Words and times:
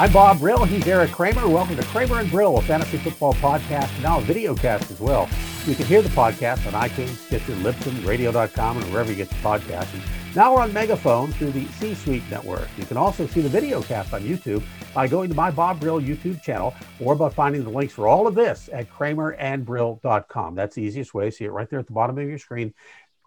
I'm 0.00 0.10
Bob 0.12 0.38
Brill. 0.38 0.64
He's 0.64 0.86
Eric 0.86 1.12
Kramer. 1.12 1.46
Welcome 1.46 1.76
to 1.76 1.82
Kramer 1.82 2.20
and 2.20 2.30
Brill, 2.30 2.56
a 2.56 2.62
fantasy 2.62 2.96
football 2.96 3.34
podcast, 3.34 3.90
now 4.00 4.16
a 4.16 4.22
video 4.22 4.54
cast 4.54 4.90
as 4.90 4.98
well. 4.98 5.28
You 5.66 5.74
can 5.74 5.84
hear 5.84 6.00
the 6.00 6.08
podcast 6.08 6.66
on 6.66 6.72
iTunes, 6.72 7.16
Stitcher, 7.26 7.52
Libsyn, 7.56 8.06
radio.com, 8.06 8.78
and 8.78 8.90
wherever 8.90 9.10
you 9.10 9.16
get 9.16 9.28
the 9.28 9.34
podcast. 9.34 9.92
And 9.92 10.02
now 10.34 10.54
we're 10.54 10.62
on 10.62 10.72
Megaphone 10.72 11.32
through 11.32 11.50
the 11.50 11.66
C 11.66 11.92
Suite 11.92 12.22
network. 12.30 12.66
You 12.78 12.86
can 12.86 12.96
also 12.96 13.26
see 13.26 13.42
the 13.42 13.50
video 13.50 13.82
cast 13.82 14.14
on 14.14 14.22
YouTube 14.22 14.62
by 14.94 15.06
going 15.06 15.28
to 15.28 15.34
my 15.34 15.50
Bob 15.50 15.80
Brill 15.80 16.00
YouTube 16.00 16.40
channel 16.40 16.72
or 16.98 17.14
by 17.14 17.28
finding 17.28 17.62
the 17.62 17.68
links 17.68 17.92
for 17.92 18.08
all 18.08 18.26
of 18.26 18.34
this 18.34 18.70
at 18.72 18.90
kramerandbrill.com. 18.90 20.54
That's 20.54 20.76
the 20.76 20.82
easiest 20.82 21.12
way. 21.12 21.30
See 21.30 21.44
it 21.44 21.50
right 21.50 21.68
there 21.68 21.78
at 21.78 21.86
the 21.86 21.92
bottom 21.92 22.16
of 22.16 22.26
your 22.26 22.38
screen 22.38 22.72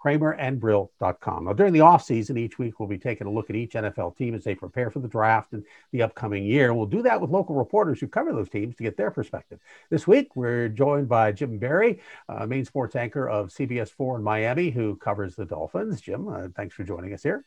kramerandbrill.com. 0.04 1.46
Now, 1.46 1.54
during 1.54 1.74
the 1.74 1.80
offseason, 1.80 2.38
each 2.38 2.60
week 2.60 2.80
we'll 2.80 2.90
be 2.90 2.98
taking 2.98 3.28
a 3.28 3.32
look 3.32 3.50
at 3.50 3.56
each 3.56 3.74
NFL 3.74 4.18
team 4.18 4.36
as 4.36 4.44
they 4.44 4.56
prepare 4.56 4.90
for 4.90 5.00
the 5.00 5.08
draft 5.08 5.54
and 5.54 5.64
the 5.92 6.02
upcoming 6.02 6.44
year. 6.44 6.74
We'll 6.74 6.86
do 6.86 7.02
that 7.04 7.22
with 7.22 7.30
local 7.30 7.56
reporters 7.56 8.00
who 8.00 8.08
cover 8.08 8.34
those 8.34 8.50
teams 8.50 8.76
to 8.76 8.84
get 8.84 8.98
their 8.98 9.12
perspective. 9.12 9.60
This 9.90 10.08
week, 10.08 10.36
we're 10.36 10.68
joined 10.70 11.08
by 11.08 11.32
Jim 11.32 11.58
Berry, 11.58 12.02
uh, 12.28 12.46
main 12.46 12.66
sports 12.66 12.96
anchor 12.96 13.30
of 13.30 13.50
CBS 13.50 13.90
4 13.90 14.18
in 14.18 14.24
Miami, 14.24 14.70
who 14.70 14.96
covers 14.98 15.36
the 15.36 15.46
Dolphins. 15.46 16.02
Jim, 16.02 16.28
uh, 16.28 16.48
thanks 16.56 16.76
for 16.76 16.84
joining 16.84 17.14
us 17.14 17.24
here. 17.24 17.46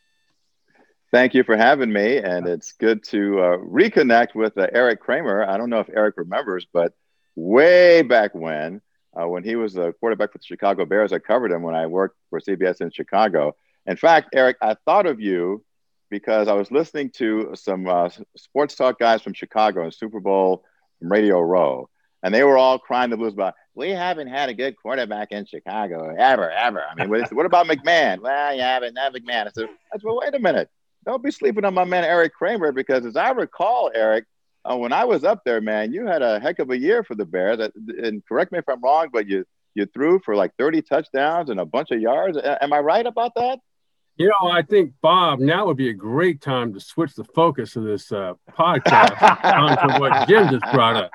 Thank 1.13 1.35
you 1.35 1.45
for 1.45 1.57
having 1.57 1.93
me. 1.93 2.19
And 2.19 2.49
it's 2.49 2.73
good 2.73 3.05
to 3.05 3.41
uh, 3.41 3.57
reconnect 3.59 4.35
with 4.35 4.59
uh, 4.59 4.67
Eric 4.73 5.01
Kramer. 5.01 5.45
I 5.45 5.57
don't 5.57 5.71
know 5.71 5.81
if 5.81 5.89
Eric 5.89 6.17
remembers, 6.17 6.67
but 6.73 6.95
way 7.37 8.03
back 8.03 8.35
when, 8.35 8.81
uh, 9.21 9.27
when 9.29 9.43
he 9.43 9.57
was 9.57 9.77
a 9.77 9.93
quarterback 10.01 10.33
for 10.33 10.39
the 10.39 10.45
Chicago 10.45 10.85
Bears. 10.85 11.13
I 11.13 11.19
covered 11.19 11.53
him 11.53 11.63
when 11.63 11.75
I 11.75 11.87
worked 11.87 12.17
for 12.31 12.41
CBS 12.41 12.81
in 12.81 12.91
Chicago. 12.91 13.57
In 13.87 13.97
fact, 13.97 14.31
Eric, 14.35 14.57
I 14.61 14.77
thought 14.85 15.07
of 15.07 15.21
you 15.21 15.65
because 16.11 16.49
I 16.49 16.53
was 16.53 16.71
listening 16.71 17.11
to 17.17 17.53
some 17.55 17.89
uh, 17.89 18.09
sports 18.37 18.75
talk 18.75 18.99
guys 18.99 19.23
from 19.23 19.33
Chicago 19.33 19.83
and 19.83 19.95
Super 19.95 20.21
Bowl 20.21 20.65
from 20.99 21.11
Radio 21.11 21.41
Row, 21.41 21.89
and 22.23 22.35
they 22.35 22.45
were 22.45 22.59
all 22.59 22.79
crying 22.79 23.11
the 23.11 23.17
blues 23.17 23.33
about 23.33 23.55
we 23.75 23.91
haven't 23.91 24.29
had 24.29 24.49
a 24.49 24.55
good 24.55 24.77
quarterback 24.77 25.33
in 25.33 25.45
Chicago 25.45 26.15
ever, 26.17 26.51
ever. 26.51 26.83
I 26.83 26.95
mean, 26.95 27.11
what, 27.11 27.33
what 27.33 27.47
about 27.47 27.67
McMahon? 27.67 28.21
Well, 28.21 28.55
you 28.55 28.63
haven't 28.63 28.97
had 28.97 29.13
McMahon. 29.13 29.47
I 29.47 29.51
said, 29.55 29.69
I 29.93 29.99
said, 29.99 30.03
well, 30.03 30.19
wait 30.21 30.35
a 30.35 30.39
minute. 30.39 30.71
Don't 31.05 31.23
be 31.23 31.31
sleeping 31.31 31.65
on 31.65 31.75
my 31.75 31.85
man 31.85 32.03
Eric 32.03 32.35
Kramer 32.35 32.73
because, 32.73 33.05
as 33.05 33.17
I 33.17 33.31
recall, 33.31 33.91
Eric, 33.95 34.25
uh, 34.71 34.77
when 34.77 34.93
I 34.93 35.05
was 35.05 35.25
up 35.25 35.43
there, 35.45 35.61
man, 35.61 35.93
you 35.93 36.07
had 36.07 36.23
a 36.23 36.41
heck 36.41 36.59
of 36.59 36.71
a 36.71 36.79
year 36.79 37.05
for 37.05 37.15
the 37.15 37.25
Bears. 37.25 37.71
And 38.03 38.25
correct 38.27 38.53
me 38.53 38.59
if 38.59 38.69
I'm 38.69 38.81
wrong, 38.81 39.09
but 39.13 39.27
you 39.27 39.45
you 39.75 39.87
threw 39.87 40.19
for 40.25 40.35
like 40.35 40.53
30 40.59 40.83
touchdowns 40.83 41.51
and 41.51 41.61
a 41.61 41.67
bunch 41.67 41.91
of 41.91 42.01
yards. 42.01 42.39
Am 42.43 42.73
I 42.73 42.79
right 42.79 43.07
about 43.07 43.35
that? 43.37 43.61
You 44.17 44.29
know, 44.29 44.49
I 44.49 44.63
think 44.63 44.95
Bob, 45.03 45.41
now 45.41 45.67
would 45.67 45.77
be 45.77 45.91
a 45.91 45.95
great 45.95 46.41
time 46.41 46.73
to 46.73 46.81
switch 46.81 47.15
the 47.15 47.25
focus 47.25 47.77
of 47.77 47.85
this 47.85 48.11
uh, 48.11 48.33
podcast 48.51 49.21
onto 49.45 50.01
what 50.01 50.27
Jim 50.27 50.49
just 50.49 50.65
brought 50.73 50.97
up. 50.97 51.11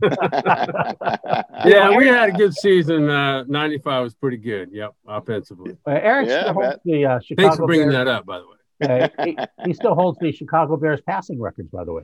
yeah, 1.66 1.96
we 1.96 2.06
had 2.06 2.28
a 2.28 2.32
good 2.32 2.54
season. 2.54 3.10
Uh, 3.10 3.42
95 3.48 4.02
was 4.04 4.14
pretty 4.14 4.36
good. 4.36 4.70
Yep, 4.72 4.94
offensively. 5.06 5.76
Uh, 5.84 5.90
Eric 5.90 6.28
yeah, 6.28 6.42
still 6.42 6.54
holds 6.54 6.78
the 6.84 7.04
uh, 7.04 7.20
Chicago 7.20 7.42
Thanks 7.42 7.56
for 7.56 7.66
bringing 7.66 7.90
Bears. 7.90 8.06
that 8.06 8.08
up, 8.08 8.26
by 8.26 8.38
the 8.38 8.46
way. 8.46 8.50
Uh, 8.84 9.08
he, 9.24 9.38
he, 9.64 9.72
still 9.72 9.94
holds 9.94 10.18
the 10.18 10.32
Chicago 10.32 10.76
Bears 10.76 11.00
passing 11.06 11.40
records, 11.40 11.70
by 11.70 11.84
the 11.84 11.92
way. 11.92 12.02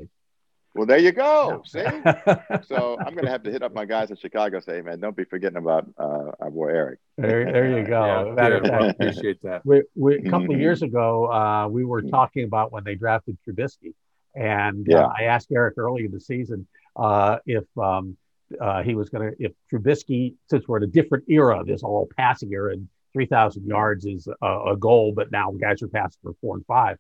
Well, 0.74 0.86
there 0.86 0.98
you 0.98 1.10
go. 1.10 1.62
See, 1.66 1.80
so 2.62 2.96
I'm 3.00 3.14
going 3.14 3.24
to 3.24 3.30
have 3.30 3.42
to 3.42 3.50
hit 3.50 3.62
up 3.62 3.74
my 3.74 3.84
guys 3.84 4.10
in 4.10 4.16
Chicago. 4.16 4.60
Say, 4.60 4.80
man, 4.82 5.00
don't 5.00 5.16
be 5.16 5.24
forgetting 5.24 5.56
about 5.56 5.86
uh, 5.98 6.30
our 6.38 6.50
boy 6.50 6.68
Eric. 6.68 7.00
There, 7.18 7.44
there 7.52 7.78
you 7.78 7.84
go. 7.84 8.34
yeah, 8.36 8.60
yeah, 8.62 8.78
I 8.78 8.86
appreciate 8.86 9.42
that. 9.42 9.66
We, 9.66 9.82
we, 9.96 10.16
a 10.16 10.22
couple 10.22 10.40
mm-hmm. 10.40 10.52
of 10.54 10.60
years 10.60 10.82
ago, 10.82 11.30
uh, 11.30 11.66
we 11.68 11.84
were 11.84 12.02
talking 12.02 12.44
about 12.44 12.70
when 12.72 12.84
they 12.84 12.94
drafted 12.94 13.36
Trubisky, 13.46 13.94
and 14.34 14.86
uh, 14.88 14.96
yeah. 14.96 15.04
uh, 15.06 15.12
I 15.18 15.24
asked 15.24 15.48
Eric 15.52 15.77
early 15.77 16.04
in 16.04 16.12
the 16.12 16.20
season 16.20 16.68
uh, 16.94 17.38
if 17.46 17.64
um, 17.77 18.16
uh, 18.60 18.82
he 18.82 18.94
was 18.94 19.08
going 19.08 19.30
to, 19.30 19.36
if 19.44 19.52
Trubisky, 19.72 20.34
since 20.48 20.68
we're 20.68 20.78
in 20.78 20.84
a 20.84 20.88
different 20.88 21.24
era, 21.28 21.62
this 21.64 21.83
all 21.83 22.08
passing 22.16 22.52
era, 22.52 22.72
and 22.72 22.89
3,000 23.12 23.66
yards 23.66 24.06
is 24.06 24.28
a, 24.40 24.72
a, 24.72 24.77
goal, 24.77 25.12
but 25.14 25.33
now 25.33 25.50
guys 25.50 25.83
are 25.83 25.89
passing 25.89 26.18
for 26.22 26.33
four 26.40 26.56
and 26.56 26.64
five. 26.66 26.96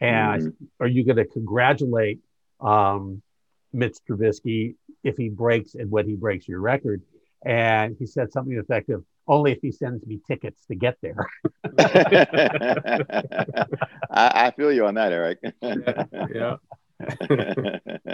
And 0.00 0.42
mm-hmm. 0.42 0.64
are 0.80 0.88
you 0.88 1.04
going 1.04 1.16
to 1.16 1.24
congratulate? 1.24 2.18
Um, 2.62 3.22
Mitch 3.72 3.96
Trubisky 4.08 4.74
if 5.02 5.16
he 5.16 5.28
breaks 5.28 5.74
and 5.74 5.90
when 5.90 6.08
he 6.08 6.14
breaks 6.14 6.46
your 6.48 6.60
record. 6.60 7.02
And 7.44 7.96
he 7.98 8.06
said 8.06 8.32
something 8.32 8.56
effective 8.56 9.02
only 9.26 9.52
if 9.52 9.58
he 9.62 9.70
sends 9.72 10.04
me 10.06 10.20
tickets 10.26 10.64
to 10.66 10.74
get 10.74 10.96
there. 11.02 11.26
I, 11.78 13.46
I, 14.10 14.52
feel 14.56 14.72
you 14.72 14.86
on 14.86 14.94
that, 14.94 15.12
Eric. 15.12 15.38
yeah. 15.62 16.56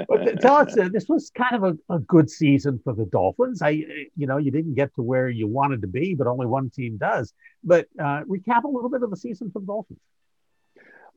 but 0.08 0.40
tell 0.40 0.56
us, 0.56 0.78
uh, 0.78 0.88
this 0.90 1.08
was 1.08 1.30
kind 1.30 1.62
of 1.62 1.64
a, 1.64 1.94
a, 1.94 1.98
good 1.98 2.30
season 2.30 2.80
for 2.82 2.94
the 2.94 3.04
Dolphins. 3.06 3.60
I, 3.60 3.70
you 4.16 4.26
know, 4.26 4.38
you 4.38 4.50
didn't 4.50 4.74
get 4.74 4.94
to 4.94 5.02
where 5.02 5.28
you 5.28 5.46
wanted 5.46 5.82
to 5.82 5.88
be, 5.88 6.14
but 6.14 6.26
only 6.26 6.46
one 6.46 6.70
team 6.70 6.96
does. 6.96 7.34
But 7.62 7.86
uh, 7.98 8.22
recap 8.24 8.64
a 8.64 8.68
little 8.68 8.88
bit 8.88 9.02
of 9.02 9.10
the 9.10 9.16
season 9.16 9.50
for 9.50 9.60
the 9.60 9.66
Dolphins. 9.66 10.00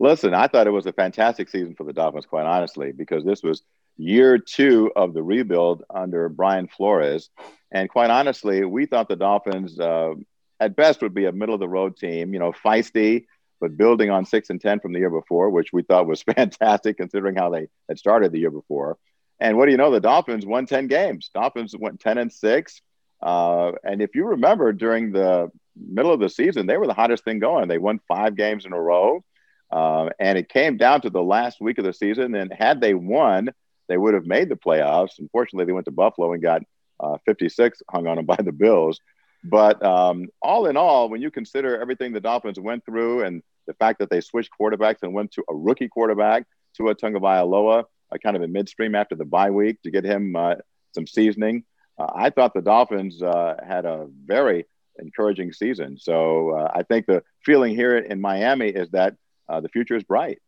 Listen, 0.01 0.34
I 0.34 0.47
thought 0.47 0.66
it 0.66 0.72
was 0.72 0.88
a 0.88 0.94
fantastic 0.94 1.47
season 1.47 1.75
for 1.75 1.84
the 1.84 1.94
Dolphins, 1.94 2.25
quite 2.25 2.47
honestly, 2.47 2.91
because 2.91 3.23
this 3.23 3.44
was 3.44 3.62
year 3.97 4.39
two 4.39 4.91
of 4.95 5.13
the 5.13 5.22
rebuild 5.22 5.84
under 5.94 6.28
Brian 6.28 6.67
Flores. 6.67 7.29
And 7.72 7.88
quite 7.88 8.09
honestly, 8.09 8.66
we 8.66 8.88
thought 8.88 9.09
the 9.09 9.16
Dolphins, 9.16 9.79
uh, 9.79 10.16
at 10.59 10.75
best, 10.75 11.03
would 11.03 11.13
be 11.13 11.25
a 11.25 11.31
middle 11.31 11.53
of 11.53 11.59
the 11.59 11.69
road 11.69 11.97
team, 11.97 12.34
you 12.34 12.40
know, 12.40 12.51
feisty, 12.51 13.25
but 13.59 13.78
building 13.78 14.09
on 14.09 14.25
six 14.25 14.50
and 14.50 14.59
10 14.59 14.79
from 14.79 14.91
the 14.91 14.97
year 14.97 15.11
before, 15.11 15.51
which 15.51 15.72
we 15.72 15.84
thought 15.84 16.07
was 16.07 16.23
fantastic 16.35 16.97
considering 16.97 17.35
how 17.35 17.51
they 17.51 17.67
had 17.88 18.00
started 18.00 18.31
the 18.31 18.40
year 18.40 18.50
before. 18.50 18.97
And 19.40 19.56
what 19.56 19.66
do 19.66 19.72
you 19.72 19.78
know? 19.78 19.91
The 19.91 20.00
Dolphins 20.00 20.47
won 20.47 20.66
10 20.66 20.88
games. 20.88 21.29
Dolphins 21.31 21.75
went 21.78 22.00
10 22.00 22.17
and 22.17 22.34
six. 22.34 22.81
Uh, 23.22 23.73
and 23.84 24.01
if 24.01 24.16
you 24.16 24.29
remember 24.29 24.73
during 24.73 25.11
the 25.11 25.51
middle 25.75 26.11
of 26.11 26.19
the 26.19 26.28
season, 26.28 26.66
they 26.66 26.78
were 26.78 26.88
the 26.88 26.95
hottest 26.95 27.23
thing 27.23 27.38
going. 27.38 27.67
They 27.67 27.78
won 27.78 28.00
five 28.07 28.35
games 28.35 28.66
in 28.66 28.73
a 28.73 28.81
row. 28.81 29.23
Uh, 29.71 30.09
and 30.19 30.37
it 30.37 30.49
came 30.49 30.77
down 30.77 31.01
to 31.01 31.09
the 31.09 31.23
last 31.23 31.61
week 31.61 31.77
of 31.77 31.85
the 31.85 31.93
season. 31.93 32.35
And 32.35 32.51
had 32.51 32.81
they 32.81 32.93
won, 32.93 33.49
they 33.87 33.97
would 33.97 34.13
have 34.13 34.25
made 34.25 34.49
the 34.49 34.55
playoffs. 34.55 35.19
Unfortunately, 35.19 35.65
they 35.65 35.73
went 35.73 35.85
to 35.85 35.91
Buffalo 35.91 36.33
and 36.33 36.41
got 36.41 36.63
uh, 36.99 37.17
56 37.25 37.81
hung 37.89 38.07
on 38.07 38.17
them 38.17 38.25
by 38.25 38.37
the 38.37 38.51
Bills. 38.51 38.99
But 39.43 39.83
um, 39.83 40.27
all 40.41 40.67
in 40.67 40.77
all, 40.77 41.09
when 41.09 41.21
you 41.21 41.31
consider 41.31 41.79
everything 41.81 42.13
the 42.13 42.19
Dolphins 42.19 42.59
went 42.59 42.85
through 42.85 43.23
and 43.23 43.41
the 43.67 43.73
fact 43.73 43.99
that 43.99 44.09
they 44.09 44.21
switched 44.21 44.51
quarterbacks 44.59 44.99
and 45.01 45.13
went 45.13 45.31
to 45.33 45.43
a 45.49 45.55
rookie 45.55 45.87
quarterback, 45.87 46.45
Tua 46.75 46.95
Tagovailoa, 46.95 47.83
uh, 48.11 48.17
kind 48.23 48.35
of 48.35 48.43
in 48.43 48.51
midstream 48.51 48.95
after 48.95 49.15
the 49.15 49.25
bye 49.25 49.49
week 49.49 49.81
to 49.81 49.91
get 49.91 50.03
him 50.03 50.35
uh, 50.35 50.55
some 50.93 51.07
seasoning, 51.07 51.63
uh, 51.97 52.07
I 52.13 52.29
thought 52.29 52.53
the 52.53 52.61
Dolphins 52.61 53.21
uh, 53.21 53.55
had 53.65 53.85
a 53.85 54.07
very 54.25 54.65
encouraging 54.99 55.53
season. 55.53 55.97
So 55.97 56.51
uh, 56.51 56.71
I 56.73 56.83
think 56.83 57.05
the 57.05 57.23
feeling 57.45 57.75
here 57.75 57.97
in 57.97 58.21
Miami 58.21 58.69
is 58.69 58.89
that 58.91 59.15
the 59.59 59.69
future 59.69 59.95
is 59.95 60.03
bright. 60.03 60.39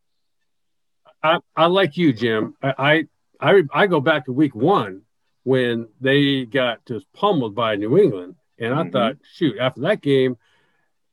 I, 1.22 1.40
I 1.56 1.66
like 1.68 1.98
you, 1.98 2.14
Jim. 2.14 2.56
I, 2.62 3.08
I 3.40 3.64
I 3.74 3.88
go 3.88 4.00
back 4.00 4.26
to 4.26 4.34
week 4.34 4.56
one 4.56 5.02
when 5.44 5.90
they 6.00 6.46
got 6.46 6.86
just 6.86 7.12
pummeled 7.14 7.56
by 7.56 7.76
New 7.76 7.98
England, 7.98 8.36
and 8.58 8.74
I 8.74 8.84
mm-hmm. 8.84 8.92
thought, 8.92 9.18
shoot, 9.34 9.58
after 9.60 9.82
that 9.82 10.02
game, 10.02 10.38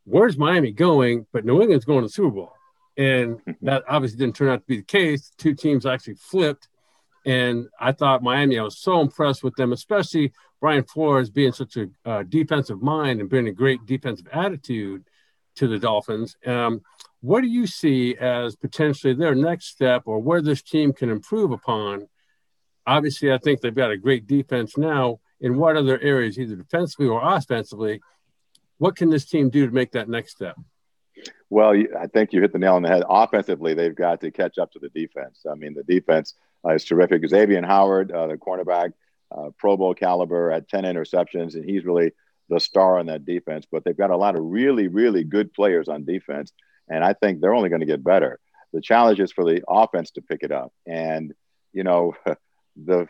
where's 0.04 0.38
Miami 0.38 0.72
going? 0.72 1.26
But 1.32 1.44
New 1.44 1.60
England's 1.60 1.84
going 1.84 2.00
to 2.00 2.06
the 2.06 2.12
Super 2.12 2.30
Bowl, 2.30 2.52
and 2.96 3.40
that 3.62 3.84
obviously 3.88 4.18
didn't 4.18 4.36
turn 4.36 4.48
out 4.48 4.60
to 4.60 4.66
be 4.66 4.76
the 4.76 4.82
case. 4.82 5.32
Two 5.38 5.54
teams 5.54 5.86
actually 5.86 6.14
flipped, 6.14 6.68
and 7.26 7.68
I 7.80 7.92
thought 7.92 8.22
Miami. 8.22 8.58
I 8.58 8.62
was 8.62 8.78
so 8.78 9.00
impressed 9.00 9.42
with 9.42 9.56
them, 9.56 9.72
especially 9.72 10.32
Brian 10.60 10.84
Flores 10.84 11.30
being 11.30 11.52
such 11.52 11.76
a 11.76 11.88
uh, 12.04 12.22
defensive 12.28 12.82
mind 12.82 13.20
and 13.20 13.28
bringing 13.28 13.52
a 13.52 13.54
great 13.54 13.84
defensive 13.86 14.28
attitude 14.32 15.04
to 15.56 15.66
the 15.66 15.78
Dolphins. 15.78 16.36
Um, 16.46 16.82
what 17.20 17.42
do 17.42 17.48
you 17.48 17.66
see 17.66 18.16
as 18.16 18.56
potentially 18.56 19.14
their 19.14 19.34
next 19.34 19.66
step 19.66 20.02
or 20.06 20.18
where 20.18 20.40
this 20.40 20.62
team 20.62 20.92
can 20.92 21.10
improve 21.10 21.50
upon? 21.50 22.08
Obviously, 22.86 23.32
I 23.32 23.38
think 23.38 23.60
they've 23.60 23.74
got 23.74 23.90
a 23.90 23.96
great 23.96 24.26
defense 24.26 24.76
now. 24.76 25.20
In 25.42 25.56
what 25.56 25.76
other 25.76 25.98
areas, 26.00 26.38
either 26.38 26.56
defensively 26.56 27.06
or 27.06 27.20
offensively, 27.22 28.00
what 28.76 28.96
can 28.96 29.08
this 29.08 29.24
team 29.24 29.48
do 29.48 29.66
to 29.66 29.72
make 29.72 29.92
that 29.92 30.08
next 30.08 30.32
step? 30.32 30.56
Well, 31.48 31.72
I 31.98 32.06
think 32.06 32.32
you 32.32 32.40
hit 32.40 32.52
the 32.52 32.58
nail 32.58 32.74
on 32.74 32.82
the 32.82 32.88
head. 32.88 33.02
Offensively, 33.08 33.74
they've 33.74 33.94
got 33.94 34.20
to 34.20 34.30
catch 34.30 34.58
up 34.58 34.72
to 34.72 34.78
the 34.78 34.88
defense. 34.90 35.44
I 35.50 35.54
mean, 35.54 35.74
the 35.74 35.82
defense 35.82 36.34
uh, 36.64 36.74
is 36.74 36.84
terrific. 36.84 37.26
Xavier 37.26 37.64
Howard, 37.64 38.12
uh, 38.12 38.26
the 38.26 38.36
cornerback, 38.36 38.92
uh, 39.30 39.50
Pro 39.58 39.76
Bowl 39.76 39.94
caliber 39.94 40.50
at 40.50 40.68
10 40.68 40.84
interceptions, 40.84 41.54
and 41.54 41.64
he's 41.64 41.84
really 41.84 42.12
the 42.48 42.60
star 42.60 42.98
on 42.98 43.06
that 43.06 43.24
defense. 43.24 43.66
But 43.70 43.84
they've 43.84 43.96
got 43.96 44.10
a 44.10 44.16
lot 44.16 44.36
of 44.36 44.44
really, 44.44 44.88
really 44.88 45.24
good 45.24 45.52
players 45.52 45.88
on 45.88 46.04
defense. 46.04 46.52
And 46.90 47.04
I 47.04 47.14
think 47.14 47.40
they're 47.40 47.54
only 47.54 47.68
going 47.68 47.80
to 47.80 47.86
get 47.86 48.04
better. 48.04 48.38
The 48.72 48.80
challenge 48.80 49.20
is 49.20 49.32
for 49.32 49.44
the 49.44 49.62
offense 49.68 50.10
to 50.12 50.22
pick 50.22 50.42
it 50.42 50.52
up. 50.52 50.72
And, 50.86 51.32
you 51.72 51.84
know, 51.84 52.14
the 52.76 53.08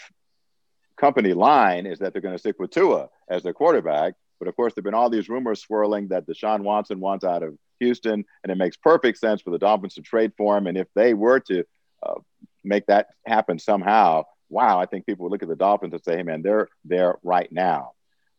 company 0.97 1.33
line 1.33 1.87
is 1.87 1.99
that 1.99 2.13
they're 2.13 2.23
going 2.23 2.35
to 2.35 2.39
stick 2.39 2.59
with 2.59 2.71
Tua 2.71 3.09
as 3.29 3.43
their 3.43 3.55
quarterback. 3.55 4.15
But 4.39 4.49
of 4.49 4.57
course, 4.57 4.75
there 4.75 4.83
have 4.83 4.85
been 4.85 4.95
all 4.95 5.11
these 5.11 5.29
rumors 5.29 5.61
swirling 5.61 6.09
that 6.09 6.27
Deshaun 6.27 6.61
Watson 6.61 7.01
wants 7.01 7.25
out 7.25 7.43
of 7.43 7.57
Houston, 7.79 8.25
and 8.43 8.53
it 8.53 8.57
makes 8.57 8.77
perfect 8.77 9.19
sense 9.19 9.43
for 9.43 9.51
the 9.51 9.59
Dolphins 9.59 9.95
to 9.95 10.03
trade 10.03 10.33
for 10.37 10.57
him. 10.57 10.67
And 10.67 10.79
if 10.79 10.89
they 10.95 11.15
were 11.15 11.41
to 11.41 11.65
uh, 12.03 12.15
make 12.63 12.87
that 12.87 13.09
happen 13.27 13.59
somehow, 13.59 14.25
wow, 14.49 14.79
I 14.79 14.87
think 14.87 15.07
people 15.07 15.25
would 15.25 15.33
look 15.33 15.43
at 15.43 15.49
the 15.49 15.57
Dolphins 15.57 15.93
and 15.93 16.03
say, 16.03 16.17
hey, 16.17 16.23
man, 16.23 16.43
they're 16.43 16.69
there 16.85 17.19
right 17.23 17.51
now. 17.51 17.93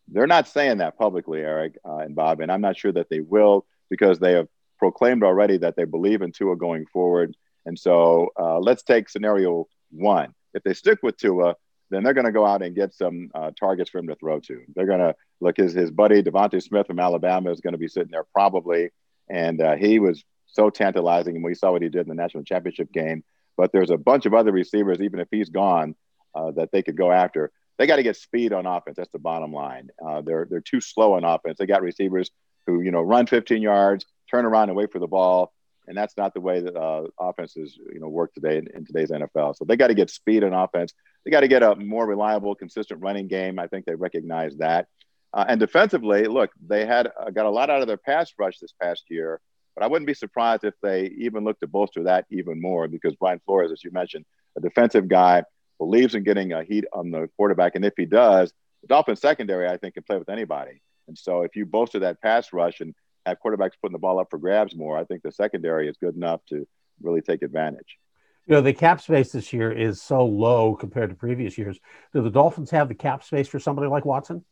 They're 0.08 0.26
not 0.26 0.48
saying 0.48 0.78
that 0.78 0.98
publicly, 0.98 1.40
Eric 1.40 1.78
uh, 1.88 1.98
and 1.98 2.14
Bob, 2.14 2.40
and 2.40 2.50
I'm 2.50 2.60
not 2.60 2.76
sure 2.76 2.92
that 2.92 3.08
they 3.08 3.20
will 3.20 3.64
because 3.88 4.18
they 4.18 4.32
have 4.32 4.48
proclaimed 4.82 5.22
already 5.22 5.58
that 5.58 5.76
they 5.76 5.84
believe 5.84 6.22
in 6.22 6.32
Tua 6.32 6.56
going 6.56 6.86
forward. 6.86 7.36
And 7.66 7.78
so 7.78 8.30
uh, 8.36 8.58
let's 8.58 8.82
take 8.82 9.08
scenario 9.08 9.68
one. 9.92 10.34
If 10.54 10.64
they 10.64 10.74
stick 10.74 10.98
with 11.04 11.16
Tua, 11.16 11.54
then 11.90 12.02
they're 12.02 12.14
going 12.14 12.26
to 12.26 12.32
go 12.32 12.44
out 12.44 12.62
and 12.62 12.74
get 12.74 12.92
some 12.92 13.30
uh, 13.32 13.52
targets 13.56 13.90
for 13.90 13.98
him 13.98 14.08
to 14.08 14.16
throw 14.16 14.40
to. 14.40 14.60
They're 14.74 14.86
going 14.86 14.98
to 14.98 15.14
look 15.40 15.56
his 15.56 15.72
his 15.72 15.92
buddy 15.92 16.20
DeVonta 16.20 16.60
Smith 16.60 16.88
from 16.88 16.98
Alabama 16.98 17.52
is 17.52 17.60
going 17.60 17.74
to 17.74 17.78
be 17.78 17.86
sitting 17.86 18.10
there 18.10 18.24
probably, 18.34 18.90
and 19.30 19.62
uh, 19.62 19.76
he 19.76 20.00
was 20.00 20.24
so 20.48 20.68
tantalizing, 20.68 21.36
and 21.36 21.44
we 21.44 21.54
saw 21.54 21.70
what 21.70 21.82
he 21.82 21.88
did 21.88 22.02
in 22.02 22.08
the 22.08 22.20
national 22.20 22.42
championship 22.42 22.90
game. 22.92 23.22
But 23.56 23.70
there's 23.70 23.90
a 23.90 23.96
bunch 23.96 24.26
of 24.26 24.34
other 24.34 24.50
receivers, 24.50 25.00
even 25.00 25.20
if 25.20 25.28
he's 25.30 25.50
gone, 25.50 25.94
uh, 26.34 26.50
that 26.56 26.72
they 26.72 26.82
could 26.82 26.96
go 26.96 27.12
after. 27.12 27.52
They 27.78 27.86
got 27.86 27.96
to 27.96 28.02
get 28.02 28.16
speed 28.16 28.52
on 28.52 28.66
offense. 28.66 28.96
That's 28.96 29.12
the 29.12 29.20
bottom 29.20 29.52
line. 29.52 29.90
Uh, 30.04 30.22
they're 30.22 30.48
they're 30.50 30.60
too 30.60 30.80
slow 30.80 31.14
on 31.14 31.22
offense. 31.22 31.58
They 31.58 31.66
got 31.66 31.82
receivers 31.82 32.32
who 32.66 32.80
you 32.80 32.90
know 32.90 33.02
run 33.02 33.26
15 33.26 33.62
yards, 33.62 34.06
turn 34.32 34.44
around 34.44 34.68
and 34.68 34.76
wait 34.76 34.92
for 34.92 34.98
the 34.98 35.06
ball, 35.06 35.52
and 35.86 35.96
that's 35.96 36.16
not 36.16 36.34
the 36.34 36.40
way 36.40 36.60
that 36.60 36.76
uh, 36.76 37.04
offenses 37.18 37.78
you 37.92 38.00
know 38.00 38.08
work 38.08 38.32
today 38.34 38.58
in, 38.58 38.68
in 38.74 38.84
today's 38.84 39.10
NFL. 39.10 39.56
So 39.56 39.64
they 39.64 39.76
got 39.76 39.88
to 39.88 39.94
get 39.94 40.10
speed 40.10 40.44
on 40.44 40.52
offense. 40.52 40.92
They 41.24 41.30
got 41.30 41.40
to 41.40 41.48
get 41.48 41.62
a 41.62 41.76
more 41.76 42.06
reliable, 42.06 42.54
consistent 42.54 43.00
running 43.00 43.28
game. 43.28 43.58
I 43.58 43.66
think 43.66 43.84
they 43.84 43.94
recognize 43.94 44.56
that. 44.56 44.88
Uh, 45.34 45.44
and 45.48 45.58
defensively, 45.58 46.24
look, 46.24 46.50
they 46.66 46.84
had 46.84 47.08
uh, 47.18 47.30
got 47.30 47.46
a 47.46 47.50
lot 47.50 47.70
out 47.70 47.80
of 47.80 47.86
their 47.86 47.96
pass 47.96 48.32
rush 48.38 48.58
this 48.58 48.74
past 48.80 49.04
year, 49.08 49.40
but 49.74 49.82
I 49.82 49.86
wouldn't 49.86 50.06
be 50.06 50.14
surprised 50.14 50.64
if 50.64 50.74
they 50.82 51.06
even 51.18 51.44
look 51.44 51.58
to 51.60 51.66
bolster 51.66 52.04
that 52.04 52.26
even 52.30 52.60
more 52.60 52.86
because 52.86 53.14
Brian 53.16 53.40
Flores, 53.46 53.72
as 53.72 53.82
you 53.82 53.90
mentioned, 53.92 54.26
a 54.56 54.60
defensive 54.60 55.08
guy, 55.08 55.44
believes 55.78 56.14
in 56.14 56.22
getting 56.22 56.52
a 56.52 56.62
heat 56.62 56.84
on 56.92 57.10
the 57.10 57.28
quarterback, 57.36 57.74
and 57.74 57.84
if 57.84 57.94
he 57.96 58.04
does, 58.04 58.52
the 58.82 58.88
Dolphins 58.88 59.20
secondary, 59.20 59.68
I 59.68 59.78
think, 59.78 59.94
can 59.94 60.02
play 60.02 60.18
with 60.18 60.28
anybody. 60.28 60.82
And 61.08 61.16
so 61.16 61.42
if 61.42 61.56
you 61.56 61.66
bolster 61.66 62.00
that 62.00 62.20
pass 62.20 62.52
rush 62.52 62.80
and 62.80 62.94
have 63.26 63.38
quarterbacks 63.44 63.72
putting 63.80 63.92
the 63.92 63.98
ball 63.98 64.18
up 64.18 64.28
for 64.30 64.38
grabs 64.38 64.74
more, 64.74 64.96
I 64.96 65.04
think 65.04 65.22
the 65.22 65.32
secondary 65.32 65.88
is 65.88 65.96
good 65.96 66.16
enough 66.16 66.40
to 66.48 66.66
really 67.00 67.20
take 67.20 67.42
advantage. 67.42 67.98
You 68.46 68.56
know, 68.56 68.60
the 68.60 68.72
cap 68.72 69.00
space 69.00 69.30
this 69.30 69.52
year 69.52 69.70
is 69.70 70.02
so 70.02 70.24
low 70.24 70.74
compared 70.74 71.10
to 71.10 71.16
previous 71.16 71.56
years. 71.56 71.78
Do 72.12 72.22
the 72.22 72.30
Dolphins 72.30 72.70
have 72.70 72.88
the 72.88 72.94
cap 72.94 73.22
space 73.22 73.46
for 73.46 73.60
somebody 73.60 73.88
like 73.88 74.04
Watson? 74.04 74.44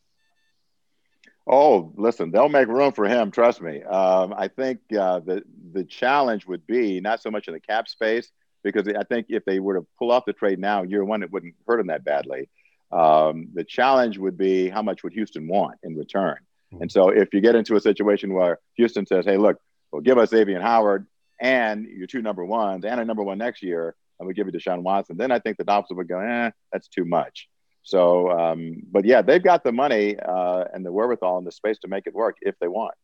Oh, 1.47 1.93
listen, 1.97 2.31
they'll 2.31 2.49
make 2.49 2.69
room 2.69 2.93
for 2.93 3.07
him. 3.07 3.33
Trust 3.33 3.61
me. 3.61 3.83
Um, 3.83 4.33
I 4.37 4.47
think 4.47 4.81
uh, 4.97 5.21
the 5.21 5.43
the 5.73 5.85
challenge 5.85 6.47
would 6.47 6.65
be 6.67 7.01
not 7.01 7.21
so 7.21 7.31
much 7.31 7.49
in 7.49 7.55
the 7.55 7.61
cap 7.61 7.89
space 7.89 8.31
because 8.63 8.87
I 8.87 9.03
think 9.05 9.27
if 9.31 9.45
they 9.45 9.59
were 9.59 9.75
to 9.75 9.87
pull 9.99 10.13
off 10.13 10.25
the 10.27 10.33
trade 10.33 10.61
now, 10.61 10.83
year 10.83 11.05
one, 11.05 11.23
it 11.25 11.33
wouldn't 11.33 11.55
hurt 11.67 11.79
them 11.79 11.89
that 11.89 12.05
badly. 12.05 12.49
Um, 12.93 13.49
the 13.55 13.65
challenge 13.65 14.19
would 14.19 14.37
be 14.37 14.69
how 14.69 14.83
much 14.83 15.03
would 15.03 15.13
Houston 15.13 15.49
want 15.49 15.79
in 15.83 15.97
return. 15.97 16.37
And 16.79 16.91
so 16.91 17.09
if 17.09 17.33
you 17.33 17.41
get 17.41 17.55
into 17.55 17.77
a 17.77 17.81
situation 17.81 18.33
where 18.33 18.59
Houston 18.75 19.07
says, 19.07 19.25
"Hey, 19.25 19.37
look, 19.37 19.59
well, 19.91 20.03
give 20.03 20.19
us 20.19 20.31
Xavier 20.31 20.61
Howard 20.61 21.07
and 21.41 21.87
your 21.87 22.07
two 22.07 22.23
number 22.23 22.45
ones 22.45 22.85
and 22.85 23.01
a 23.01 23.05
number 23.05 23.23
one 23.23 23.39
next 23.39 23.63
year, 23.63 23.97
and 24.19 24.29
we 24.29 24.35
give 24.35 24.47
you 24.47 24.53
Deshaun 24.53 24.83
Watson," 24.83 25.17
then 25.17 25.33
I 25.33 25.39
think 25.41 25.57
the 25.57 25.65
Dolphins 25.65 25.97
would 25.97 26.09
go, 26.09 26.21
"Eh, 26.21 26.51
that's 26.73 26.89
too 26.89 27.05
much." 27.05 27.49
So, 27.83 28.31
um, 28.31 28.83
but 28.91 29.05
yeah, 29.05 29.23
they've 29.23 29.43
got 29.43 29.65
the 29.65 29.73
money 29.73 30.17
uh, 30.19 30.65
and 30.73 30.85
the 30.85 30.93
wherewithal 30.93 31.39
and 31.39 31.47
the 31.47 31.53
space 31.53 31.79
to 31.81 31.89
make 31.89 32.07
it 32.07 32.15
work 32.15 32.37
if 32.43 32.59
they 32.61 32.69
want. 32.69 32.95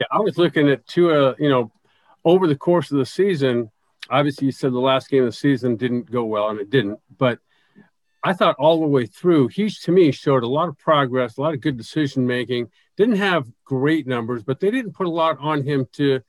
Yeah, 0.00 0.06
I 0.10 0.20
was 0.20 0.38
looking 0.38 0.68
at 0.68 0.86
Tua, 0.86 1.34
you 1.38 1.48
know, 1.48 1.72
over 2.24 2.46
the 2.46 2.56
course 2.56 2.90
of 2.90 2.98
the 2.98 3.06
season. 3.06 3.70
Obviously, 4.10 4.46
you 4.46 4.52
said 4.52 4.72
the 4.72 4.80
last 4.80 5.08
game 5.08 5.22
of 5.22 5.28
the 5.28 5.36
season 5.36 5.76
didn't 5.76 6.10
go 6.10 6.24
well, 6.24 6.48
and 6.48 6.60
it 6.60 6.70
didn't. 6.70 7.00
But 7.18 7.38
I 8.24 8.32
thought 8.32 8.56
all 8.58 8.80
the 8.80 8.86
way 8.86 9.06
through, 9.06 9.48
he 9.48 9.68
to 9.68 9.92
me 9.92 10.12
showed 10.12 10.44
a 10.44 10.48
lot 10.48 10.68
of 10.68 10.78
progress, 10.78 11.36
a 11.36 11.40
lot 11.40 11.54
of 11.54 11.60
good 11.60 11.76
decision 11.76 12.26
making. 12.26 12.70
Didn't 12.96 13.16
have 13.16 13.50
great 13.64 14.06
numbers, 14.06 14.42
but 14.44 14.60
they 14.60 14.70
didn't 14.70 14.92
put 14.92 15.06
a 15.06 15.10
lot 15.10 15.38
on 15.40 15.64
him 15.64 15.86
to 15.94 16.20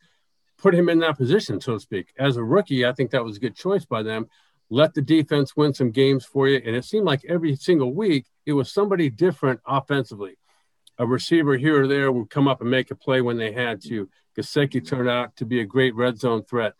put 0.57 0.73
him 0.73 0.89
in 0.89 0.99
that 0.99 1.17
position, 1.17 1.61
so 1.61 1.73
to 1.73 1.79
speak. 1.79 2.13
As 2.17 2.37
a 2.37 2.43
rookie, 2.43 2.85
I 2.85 2.93
think 2.93 3.11
that 3.11 3.23
was 3.23 3.37
a 3.37 3.41
good 3.41 3.55
choice 3.55 3.85
by 3.85 4.01
them 4.01 4.27
let 4.73 4.95
the 4.95 5.01
defense 5.01 5.55
win 5.55 5.71
some 5.73 5.91
games 5.91 6.25
for 6.25 6.47
you. 6.47 6.59
And 6.65 6.75
it 6.75 6.83
seemed 6.83 7.05
like 7.05 7.23
every 7.25 7.55
single 7.55 7.93
week 7.93 8.25
it 8.45 8.53
was 8.53 8.71
somebody 8.71 9.07
different 9.07 9.59
offensively. 9.67 10.37
A 10.97 11.05
receiver 11.05 11.57
here 11.57 11.83
or 11.83 11.87
there 11.87 12.11
would 12.11 12.31
come 12.31 12.47
up 12.47 12.59
and 12.59 12.71
make 12.71 12.89
a 12.89 12.95
play 12.95 13.21
when 13.21 13.37
they 13.37 13.51
had 13.51 13.81
to. 13.83 14.09
Gesicki 14.35 14.85
turned 14.85 15.09
out 15.09 15.35
to 15.35 15.45
be 15.45 15.59
a 15.61 15.65
great 15.65 15.95
red 15.95 16.19
zone 16.19 16.43
threat. 16.43 16.73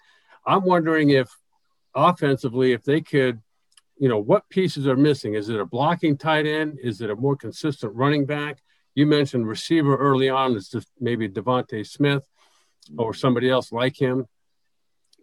I'm 0.43 0.63
wondering 0.63 1.11
if 1.11 1.29
offensively, 1.93 2.71
if 2.71 2.83
they 2.83 3.01
could, 3.01 3.41
you 3.97 4.09
know, 4.09 4.19
what 4.19 4.49
pieces 4.49 4.87
are 4.87 4.95
missing? 4.95 5.35
Is 5.35 5.49
it 5.49 5.59
a 5.59 5.65
blocking 5.65 6.17
tight 6.17 6.45
end? 6.45 6.79
Is 6.81 7.01
it 7.01 7.09
a 7.09 7.15
more 7.15 7.35
consistent 7.35 7.93
running 7.95 8.25
back? 8.25 8.61
You 8.95 9.05
mentioned 9.05 9.47
receiver 9.47 9.95
early 9.95 10.29
on. 10.29 10.55
It's 10.55 10.69
just 10.69 10.87
maybe 10.99 11.29
DeVonta 11.29 11.85
Smith 11.87 12.27
or 12.97 13.13
somebody 13.13 13.49
else 13.49 13.71
like 13.71 13.99
him 13.99 14.27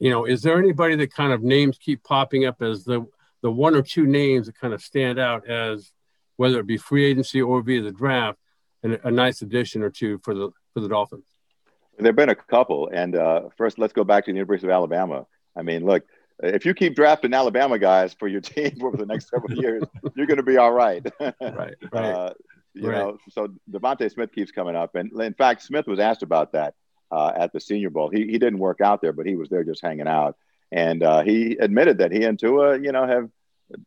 you 0.01 0.09
know, 0.09 0.25
is 0.25 0.43
there 0.43 0.59
anybody 0.59 0.97
that 0.97 1.13
kind 1.13 1.31
of 1.31 1.43
names 1.43 1.79
keep 1.79 2.03
popping 2.03 2.47
up 2.47 2.63
as 2.63 2.85
the 2.85 3.07
the 3.43 3.51
one 3.51 3.75
or 3.75 3.83
two 3.83 4.07
names 4.07 4.47
that 4.47 4.59
kind 4.59 4.75
of 4.75 4.83
stand 4.83 5.19
out 5.19 5.49
as 5.49 5.93
whether 6.37 6.59
it 6.59 6.67
be 6.67 6.77
free 6.77 7.05
agency 7.05 7.41
or 7.41 7.63
via 7.63 7.83
the 7.83 7.93
draft, 7.93 8.39
and 8.83 8.99
a 9.05 9.11
nice 9.11 9.43
addition 9.43 9.83
or 9.83 9.91
two 9.91 10.19
for 10.25 10.35
the 10.35 10.51
for 10.73 10.81
the 10.81 10.89
Dolphins? 10.89 11.27
There've 11.99 12.17
been 12.17 12.31
a 12.31 12.35
couple, 12.35 12.89
and 12.93 13.15
uh, 13.15 13.43
first 13.57 13.79
let's 13.79 13.93
go 13.93 14.03
back 14.03 14.25
to 14.25 14.33
the 14.33 14.37
University 14.37 14.67
of 14.67 14.73
Alabama. 14.73 15.27
I 15.55 15.63
mean, 15.63 15.85
look, 15.85 16.05
if 16.43 16.65
you 16.65 16.75
keep 16.75 16.95
drafting 16.95 17.35
Alabama 17.35 17.79
guys 17.79 18.15
for 18.15 18.29
your 18.29 18.41
team 18.41 18.79
over 18.83 18.97
the 18.97 19.07
next 19.07 19.29
several 19.31 19.57
years, 19.59 19.85
you're 20.15 20.27
going 20.27 20.39
to 20.39 20.43
be 20.43 20.57
all 20.57 20.73
right. 20.73 21.07
right, 21.21 21.35
right. 21.51 21.77
Uh, 21.93 22.33
you 22.75 22.89
right. 22.89 22.99
know, 22.99 23.19
so 23.31 23.49
DeVonta 23.71 24.11
Smith 24.13 24.33
keeps 24.33 24.53
coming 24.53 24.77
up, 24.77 24.95
and 24.95 25.13
in 25.21 25.35
fact, 25.35 25.63
Smith 25.63 25.87
was 25.87 25.99
asked 25.99 26.23
about 26.23 26.53
that 26.53 26.75
uh, 27.11 27.33
at 27.37 27.53
the 27.53 27.61
Senior 27.61 27.91
Bowl. 27.91 28.11
He, 28.11 28.27
he 28.27 28.39
didn't 28.39 28.59
work 28.59 28.81
out 28.81 29.03
there, 29.03 29.13
but 29.13 29.27
he 29.27 29.35
was 29.35 29.49
there 29.49 29.65
just 29.65 29.83
hanging 29.83 30.07
out. 30.07 30.37
And 30.73 31.03
uh, 31.03 31.23
he 31.23 31.57
admitted 31.57 31.99
that 31.99 32.13
he 32.13 32.23
and 32.23 32.39
Tua, 32.39 32.79
you 32.79 32.93
know, 32.93 33.07
have 33.07 33.29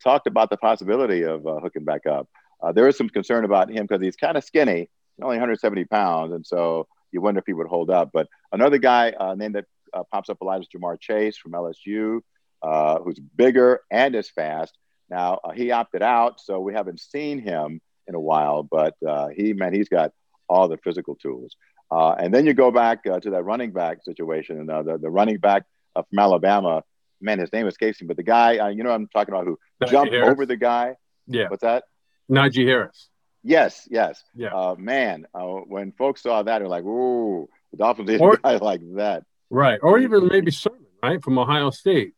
talked 0.04 0.28
about 0.28 0.50
the 0.50 0.58
possibility 0.58 1.24
of 1.24 1.48
uh, 1.48 1.60
hooking 1.60 1.86
back 1.86 2.06
up. 2.06 2.28
Uh, 2.62 2.72
there 2.72 2.88
is 2.88 2.98
some 2.98 3.10
concern 3.10 3.46
about 3.46 3.70
him 3.70 3.86
because 3.86 4.02
he's 4.02 4.16
kind 4.16 4.38
of 4.38 4.44
skinny, 4.44 4.90
only 5.22 5.36
170 5.36 5.86
pounds, 5.86 6.34
and 6.34 6.46
so 6.46 6.88
you 7.12 7.22
wonder 7.22 7.40
if 7.40 7.46
he 7.46 7.54
would 7.54 7.68
hold 7.68 7.90
up. 7.90 8.10
But 8.14 8.28
another 8.52 8.78
guy 8.78 9.12
uh, 9.12 9.36
named 9.36 9.56
that 9.56 9.66
uh, 9.94 10.04
pops 10.12 10.30
up 10.30 10.42
a 10.42 10.46
lot 10.46 10.62
is 10.62 10.68
Ja'Marr 10.74 11.00
Chase 11.00 11.38
from 11.38 11.52
LSU, 11.52 12.22
who's 12.64 13.20
bigger 13.36 13.82
and 13.92 14.16
is 14.16 14.30
fast. 14.30 14.78
Now 15.10 15.40
he 15.54 15.72
opted 15.72 16.02
out, 16.02 16.40
so 16.40 16.60
we 16.60 16.74
haven't 16.74 17.00
seen 17.00 17.40
him 17.40 17.82
in 18.08 18.16
a 18.16 18.20
while. 18.20 18.64
But 18.64 18.96
he 19.36 19.54
man, 19.54 19.74
he's 19.74 19.90
got 19.90 20.12
all 20.48 20.68
the 20.68 20.78
physical 20.78 21.16
tools. 21.16 21.56
Uh, 21.92 22.16
and 22.18 22.34
then 22.34 22.46
you 22.48 22.54
go 22.56 22.72
back 22.72 23.06
uh, 23.06 23.20
to 23.20 23.30
that 23.32 23.44
running 23.44 23.72
back 23.72 24.04
situation, 24.04 24.60
and 24.60 24.70
uh, 24.72 24.82
the, 24.82 24.98
the 24.98 25.10
running 25.10 25.38
back 25.38 25.64
uh, 25.96 26.02
from 26.10 26.18
Alabama, 26.18 26.84
man, 27.22 27.38
his 27.38 27.54
name 27.54 27.68
escapes 27.68 28.02
me, 28.02 28.08
but 28.08 28.18
the 28.18 28.24
guy, 28.24 28.58
uh, 28.58 28.68
you 28.70 28.84
know, 28.84 28.90
I'm 28.90 29.08
talking 29.10 29.32
about 29.32 29.46
who 29.46 29.60
Najee 29.84 29.92
jumped 29.92 30.14
Harris. 30.14 30.30
over 30.32 30.46
the 30.48 30.58
guy. 30.58 30.96
Yeah. 31.28 31.50
What's 31.50 31.62
that? 31.62 31.84
Najee 32.32 32.66
Harris. 32.66 33.10
Yes, 33.44 33.88
yes. 33.92 34.24
Yeah. 34.34 34.56
Uh, 34.56 34.76
man, 34.76 35.28
when 35.68 35.92
folks 35.92 36.24
saw 36.24 36.42
that, 36.42 36.60
they're 36.60 36.68
like, 36.68 36.84
"Ooh, 36.86 37.48
the 37.72 37.78
Dolphins 37.78 38.10
need 38.10 38.22
Or- 38.22 38.36
a 38.36 38.38
guy 38.38 38.56
like 38.62 38.82
that." 38.96 39.24
Right. 39.52 39.80
Or 39.84 40.00
even 40.00 40.28
maybe 40.30 40.50
Sermon, 40.50 40.86
right, 41.04 41.22
from 41.24 41.38
Ohio 41.38 41.70
State. 41.70 42.14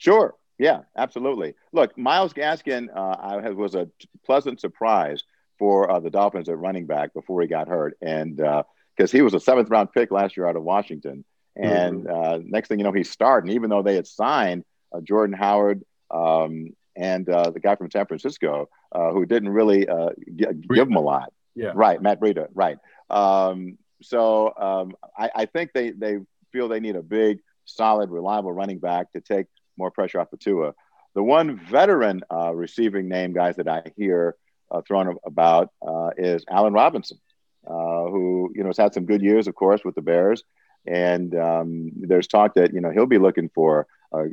Sure. 0.00 0.34
Yeah, 0.58 0.80
absolutely. 0.96 1.54
Look, 1.72 1.96
Myles 1.96 2.32
Gaskin 2.32 2.88
uh, 2.94 3.16
I, 3.20 3.50
was 3.50 3.74
a 3.74 3.88
pleasant 4.24 4.60
surprise 4.60 5.24
for 5.58 5.90
uh, 5.90 6.00
the 6.00 6.10
Dolphins 6.10 6.48
at 6.48 6.58
running 6.58 6.86
back 6.86 7.12
before 7.12 7.42
he 7.42 7.46
got 7.46 7.68
hurt, 7.68 7.96
and 8.00 8.36
because 8.36 9.12
uh, 9.14 9.16
he 9.16 9.22
was 9.22 9.34
a 9.34 9.40
seventh 9.40 9.68
round 9.68 9.92
pick 9.92 10.10
last 10.10 10.36
year 10.36 10.46
out 10.46 10.56
of 10.56 10.62
Washington. 10.62 11.24
And 11.54 12.04
mm-hmm. 12.04 12.48
next 12.48 12.68
thing 12.68 12.78
you 12.78 12.84
know, 12.84 12.92
he's 12.92 13.10
starting, 13.10 13.52
even 13.52 13.68
though 13.68 13.82
they 13.82 13.94
had 13.94 14.06
signed 14.06 14.64
uh, 14.94 15.00
Jordan 15.02 15.36
Howard 15.36 15.82
um, 16.10 16.70
and 16.96 17.28
uh, 17.28 17.50
the 17.50 17.60
guy 17.60 17.76
from 17.76 17.90
San 17.90 18.06
Francisco 18.06 18.68
who 18.92 19.26
didn't 19.26 19.50
really 19.50 19.86
g- 20.34 20.46
give 20.74 20.88
him 20.88 20.96
a 20.96 21.00
lot. 21.00 21.32
Yeah. 21.54 21.72
Right, 21.74 22.00
Matt 22.00 22.20
Breida. 22.20 22.48
Right. 22.54 22.78
Um, 23.10 23.76
so 24.02 24.54
um, 24.56 24.94
I, 25.18 25.30
I 25.34 25.46
think 25.46 25.72
they 25.74 25.90
they 25.90 26.18
feel 26.52 26.68
they 26.68 26.80
need 26.80 26.96
a 26.96 27.02
big, 27.02 27.40
solid, 27.66 28.10
reliable 28.10 28.52
running 28.52 28.78
back 28.78 29.12
to 29.12 29.20
take 29.20 29.46
more 29.80 29.90
pressure 29.90 30.20
off 30.20 30.30
the 30.30 30.36
Tua. 30.36 30.74
The 31.14 31.22
one 31.22 31.58
veteran 31.58 32.22
uh, 32.32 32.54
receiving 32.54 33.08
name, 33.08 33.32
guys, 33.32 33.56
that 33.56 33.68
I 33.68 33.82
hear 33.96 34.36
uh, 34.70 34.82
thrown 34.86 35.16
about 35.24 35.70
uh, 35.86 36.10
is 36.16 36.44
Allen 36.48 36.72
Robinson, 36.72 37.18
uh, 37.66 38.04
who 38.12 38.52
you 38.54 38.62
know 38.62 38.68
has 38.68 38.76
had 38.76 38.94
some 38.94 39.06
good 39.06 39.22
years, 39.22 39.48
of 39.48 39.54
course, 39.54 39.80
with 39.84 39.96
the 39.96 40.02
Bears. 40.02 40.44
And 40.86 41.34
um, 41.34 41.90
there's 41.96 42.28
talk 42.28 42.54
that 42.54 42.72
you 42.72 42.80
know 42.80 42.90
he'll 42.90 43.06
be 43.06 43.18
looking 43.18 43.50
for 43.54 43.86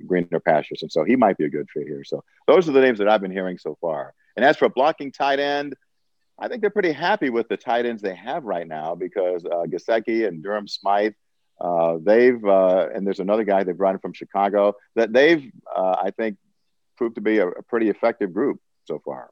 greener 0.05 0.39
pastures, 0.39 0.81
and 0.81 0.91
so 0.91 1.03
he 1.03 1.15
might 1.15 1.37
be 1.37 1.45
a 1.45 1.49
good 1.49 1.67
fit 1.73 1.87
here. 1.87 2.03
So 2.03 2.23
those 2.47 2.69
are 2.69 2.71
the 2.71 2.81
names 2.81 2.99
that 2.99 3.09
I've 3.09 3.21
been 3.21 3.31
hearing 3.31 3.57
so 3.57 3.77
far. 3.81 4.13
And 4.35 4.45
as 4.45 4.57
for 4.57 4.69
blocking 4.69 5.11
tight 5.11 5.39
end, 5.39 5.75
I 6.39 6.47
think 6.47 6.61
they're 6.61 6.69
pretty 6.69 6.91
happy 6.91 7.29
with 7.29 7.47
the 7.47 7.57
tight 7.57 7.85
ends 7.85 8.01
they 8.01 8.15
have 8.15 8.43
right 8.43 8.67
now 8.67 8.93
because 8.93 9.43
uh, 9.45 9.65
Gesicki 9.65 10.27
and 10.27 10.43
Durham 10.43 10.67
Smythe 10.67 11.13
Uh, 11.59 11.97
they've 12.01 12.43
uh, 12.45 12.87
and 12.93 13.05
there's 13.05 13.19
another 13.19 13.43
guy 13.43 13.63
they 13.63 13.71
brought 13.71 13.95
in 13.95 13.99
from 13.99 14.13
Chicago 14.13 14.75
that 14.95 15.11
they've 15.11 15.51
uh, 15.75 15.95
I 16.03 16.11
think 16.11 16.37
proved 16.97 17.15
to 17.15 17.21
be 17.21 17.39
a, 17.39 17.47
a, 17.47 17.63
pretty 17.63 17.89
effective 17.89 18.33
group 18.33 18.59
so 18.85 19.01
far. 19.03 19.29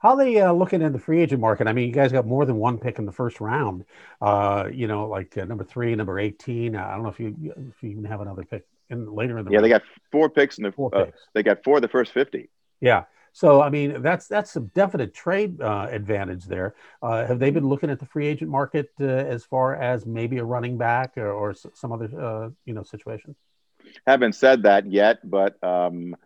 How 0.00 0.10
are 0.10 0.16
they 0.16 0.40
uh, 0.40 0.52
looking 0.52 0.82
in 0.82 0.92
the 0.92 0.98
free 0.98 1.20
agent 1.20 1.40
market? 1.40 1.66
I 1.66 1.72
mean, 1.72 1.86
you 1.88 1.92
guys 1.92 2.12
got 2.12 2.26
more 2.26 2.44
than 2.44 2.56
one 2.56 2.78
pick 2.78 2.98
in 2.98 3.06
the 3.06 3.12
first 3.12 3.40
round. 3.40 3.84
Uh, 4.20 4.68
you 4.72 4.86
know, 4.86 5.06
like 5.06 5.36
uh, 5.36 5.44
number 5.44 5.64
three, 5.64 5.94
number 5.94 6.18
eighteen. 6.18 6.74
I 6.76 6.94
don't 6.94 7.02
know 7.02 7.08
if 7.08 7.20
you 7.20 7.36
if 7.44 7.82
you 7.82 7.90
even 7.90 8.04
have 8.04 8.20
another 8.20 8.44
pick 8.44 8.64
in 8.90 9.12
later 9.12 9.38
in 9.38 9.44
the. 9.44 9.50
Yeah, 9.50 9.58
round. 9.58 9.64
they 9.64 9.70
got 9.70 9.82
four 10.10 10.30
picks 10.30 10.58
in 10.58 10.64
the. 10.64 10.72
Four 10.72 10.90
picks. 10.90 11.20
They 11.34 11.42
got 11.42 11.62
four 11.62 11.76
of 11.76 11.82
the 11.82 11.88
first 11.88 12.12
fifty. 12.12 12.48
Yeah. 12.80 13.04
So 13.38 13.62
I 13.62 13.70
mean, 13.70 14.02
that's 14.02 14.26
that's 14.26 14.50
some 14.50 14.66
definite 14.74 15.14
trade 15.14 15.60
uh, 15.60 15.86
advantage 15.88 16.46
there. 16.46 16.74
Uh, 17.00 17.24
have 17.24 17.38
they 17.38 17.52
been 17.52 17.68
looking 17.68 17.88
at 17.88 18.00
the 18.00 18.06
free 18.06 18.26
agent 18.26 18.50
market 18.50 18.90
uh, 19.00 19.04
as 19.04 19.44
far 19.44 19.76
as 19.76 20.04
maybe 20.04 20.38
a 20.38 20.44
running 20.44 20.76
back 20.76 21.16
or, 21.16 21.30
or 21.30 21.54
some 21.54 21.92
other 21.92 22.10
uh, 22.20 22.50
you 22.64 22.74
know 22.74 22.82
situation? 22.82 23.36
Haven't 24.08 24.32
said 24.32 24.64
that 24.64 24.90
yet, 24.90 25.18
but 25.22 25.54
um, 25.62 26.16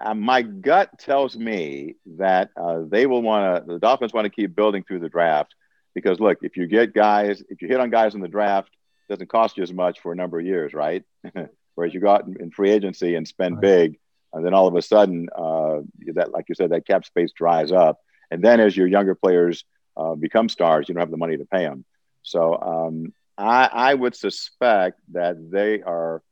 uh, 0.00 0.14
my 0.14 0.42
gut 0.42 0.98
tells 0.98 1.36
me 1.36 1.94
that 2.16 2.50
uh, 2.56 2.80
they 2.88 3.06
will 3.06 3.22
want 3.22 3.64
to. 3.64 3.74
The 3.74 3.78
Dolphins 3.78 4.12
want 4.12 4.24
to 4.24 4.30
keep 4.30 4.56
building 4.56 4.82
through 4.82 4.98
the 4.98 5.08
draft 5.08 5.54
because 5.94 6.18
look, 6.18 6.38
if 6.42 6.56
you 6.56 6.66
get 6.66 6.92
guys, 6.92 7.40
if 7.48 7.62
you 7.62 7.68
hit 7.68 7.78
on 7.78 7.88
guys 7.88 8.16
in 8.16 8.20
the 8.20 8.26
draft, 8.26 8.70
it 9.08 9.12
doesn't 9.12 9.28
cost 9.28 9.58
you 9.58 9.62
as 9.62 9.72
much 9.72 10.00
for 10.00 10.10
a 10.10 10.16
number 10.16 10.40
of 10.40 10.44
years, 10.44 10.74
right? 10.74 11.04
Whereas 11.76 11.94
you 11.94 12.00
go 12.00 12.08
out 12.08 12.26
in, 12.26 12.50
free 12.50 12.72
agency 12.72 13.14
and 13.14 13.28
spend 13.28 13.54
right. 13.54 13.62
big 13.62 14.00
and 14.32 14.44
then 14.44 14.54
all 14.54 14.66
of 14.66 14.74
a 14.74 14.82
sudden, 14.82 15.28
uh, 15.34 15.80
that 16.14 16.32
like 16.32 16.46
you 16.48 16.54
said, 16.54 16.70
that 16.70 16.86
cap 16.86 17.04
space 17.04 17.32
dries 17.32 17.72
up, 17.72 17.98
and 18.30 18.42
then 18.42 18.60
as 18.60 18.76
your 18.76 18.86
younger 18.86 19.14
players 19.14 19.64
uh, 19.96 20.14
become 20.14 20.48
stars, 20.48 20.88
you 20.88 20.94
don't 20.94 21.00
have 21.00 21.10
the 21.10 21.16
money 21.16 21.36
to 21.36 21.44
pay 21.44 21.64
them. 21.64 21.84
So 22.22 22.58
um, 22.60 23.12
I, 23.36 23.68
I, 23.72 23.94
would 23.94 24.14
suspect 24.14 25.00
that 25.12 25.50
they 25.50 25.82
are 25.82 26.22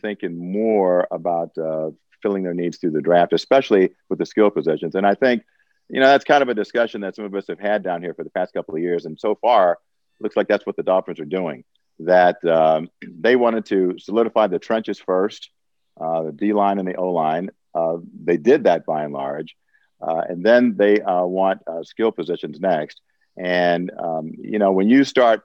thinking 0.00 0.52
more 0.52 1.08
about 1.10 1.56
uh, 1.58 1.90
filling 2.22 2.42
their 2.42 2.54
needs 2.54 2.78
through 2.78 2.92
the 2.92 3.00
draft, 3.00 3.32
especially 3.32 3.90
with 4.08 4.18
the 4.18 4.26
skill 4.26 4.50
positions. 4.50 4.94
And 4.94 5.06
I 5.06 5.14
think, 5.14 5.42
you 5.88 6.00
know, 6.00 6.06
that's 6.06 6.24
kind 6.24 6.42
of 6.42 6.48
a 6.48 6.54
discussion 6.54 7.00
that 7.00 7.16
some 7.16 7.24
of 7.24 7.34
us 7.34 7.46
have 7.48 7.58
had 7.58 7.82
down 7.82 8.02
here 8.02 8.14
for 8.14 8.24
the 8.24 8.30
past 8.30 8.52
couple 8.54 8.74
of 8.74 8.80
years, 8.80 9.06
and 9.06 9.18
so 9.18 9.34
far, 9.34 9.78
looks 10.20 10.36
like 10.36 10.48
that's 10.48 10.66
what 10.66 10.76
the 10.76 10.82
Dolphins 10.82 11.20
are 11.20 11.24
doing. 11.24 11.64
That 12.00 12.44
um, 12.44 12.88
they 13.20 13.36
wanted 13.36 13.66
to 13.66 13.96
solidify 13.98 14.46
the 14.46 14.58
trenches 14.58 14.98
first 14.98 15.50
uh, 15.98 16.24
the 16.24 16.32
D 16.32 16.52
line 16.52 16.78
and 16.78 16.86
the 16.86 16.96
O 16.96 17.10
line. 17.10 17.50
Uh, 17.74 17.98
they 18.24 18.36
did 18.36 18.64
that 18.64 18.84
by 18.84 19.04
and 19.04 19.12
large. 19.12 19.56
Uh, 20.00 20.22
and 20.28 20.44
then 20.44 20.76
they 20.76 21.00
uh, 21.00 21.24
want 21.24 21.60
uh, 21.66 21.82
skill 21.82 22.10
positions 22.10 22.58
next. 22.58 23.00
And, 23.36 23.90
um, 23.98 24.32
you 24.38 24.58
know, 24.58 24.72
when 24.72 24.88
you 24.88 25.04
start 25.04 25.42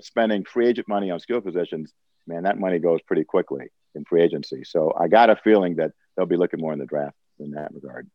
spending 0.00 0.44
free 0.44 0.68
agent 0.68 0.88
money 0.88 1.10
on 1.10 1.20
skill 1.20 1.40
positions, 1.40 1.92
man, 2.26 2.44
that 2.44 2.58
money 2.58 2.78
goes 2.78 3.00
pretty 3.02 3.24
quickly 3.24 3.66
in 3.94 4.04
free 4.04 4.22
agency. 4.22 4.64
So 4.64 4.92
I 4.98 5.08
got 5.08 5.30
a 5.30 5.36
feeling 5.36 5.76
that 5.76 5.92
they'll 6.16 6.26
be 6.26 6.36
looking 6.36 6.60
more 6.60 6.72
in 6.72 6.78
the 6.78 6.86
draft 6.86 7.16
in 7.38 7.52
that 7.52 7.72
regard. 7.74 8.08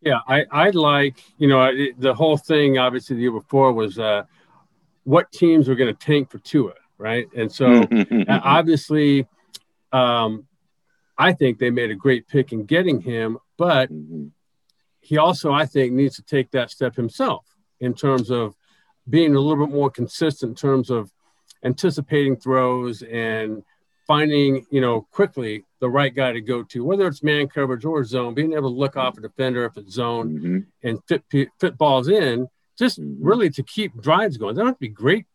Yeah, 0.00 0.18
I, 0.26 0.46
I 0.50 0.70
like, 0.70 1.22
you 1.38 1.46
know, 1.46 1.62
it, 1.64 2.00
the 2.00 2.14
whole 2.14 2.36
thing 2.36 2.78
obviously 2.78 3.16
the 3.16 3.22
year 3.22 3.32
before 3.32 3.72
was 3.72 3.98
uh, 3.98 4.24
what 5.04 5.30
teams 5.30 5.68
were 5.68 5.76
going 5.76 5.94
to 5.94 5.98
tank 5.98 6.30
for 6.30 6.38
Tua, 6.38 6.72
right? 6.98 7.26
And 7.36 7.50
so 7.52 7.86
obviously 8.28 9.26
um, 9.92 10.46
I 11.18 11.32
think 11.32 11.58
they 11.58 11.70
made 11.70 11.90
a 11.90 11.94
great 11.94 12.28
pick 12.28 12.52
in 12.52 12.64
getting 12.64 13.00
him, 13.00 13.38
but 13.56 13.92
mm-hmm. 13.92 14.28
he 15.00 15.18
also, 15.18 15.52
I 15.52 15.66
think, 15.66 15.92
needs 15.92 16.16
to 16.16 16.22
take 16.22 16.50
that 16.52 16.70
step 16.70 16.96
himself 16.96 17.46
in 17.80 17.94
terms 17.94 18.30
of 18.30 18.54
being 19.08 19.34
a 19.34 19.40
little 19.40 19.66
bit 19.66 19.74
more 19.74 19.90
consistent 19.90 20.50
in 20.50 20.54
terms 20.54 20.90
of 20.90 21.10
anticipating 21.64 22.36
throws 22.36 23.02
and 23.02 23.62
finding, 24.06 24.66
you 24.70 24.80
know, 24.80 25.06
quickly 25.12 25.64
the 25.80 25.88
right 25.88 26.14
guy 26.14 26.32
to 26.32 26.40
go 26.40 26.62
to, 26.62 26.84
whether 26.84 27.06
it's 27.06 27.22
man 27.22 27.48
coverage 27.48 27.84
or 27.84 28.04
zone, 28.04 28.34
being 28.34 28.52
able 28.52 28.70
to 28.70 28.78
look 28.78 28.96
off 28.96 29.18
a 29.18 29.20
defender 29.20 29.64
if 29.64 29.76
it's 29.76 29.92
zone 29.92 30.30
mm-hmm. 30.30 30.58
and 30.82 31.00
fit 31.08 31.24
fit 31.60 31.78
balls 31.78 32.08
in, 32.08 32.48
just 32.78 33.00
mm-hmm. 33.00 33.24
really 33.24 33.50
to 33.50 33.62
keep 33.62 34.00
drives 34.00 34.36
going. 34.36 34.54
They 34.54 34.60
don't 34.60 34.68
have 34.68 34.76
to 34.76 34.80
be 34.80 34.88
great 34.88 35.26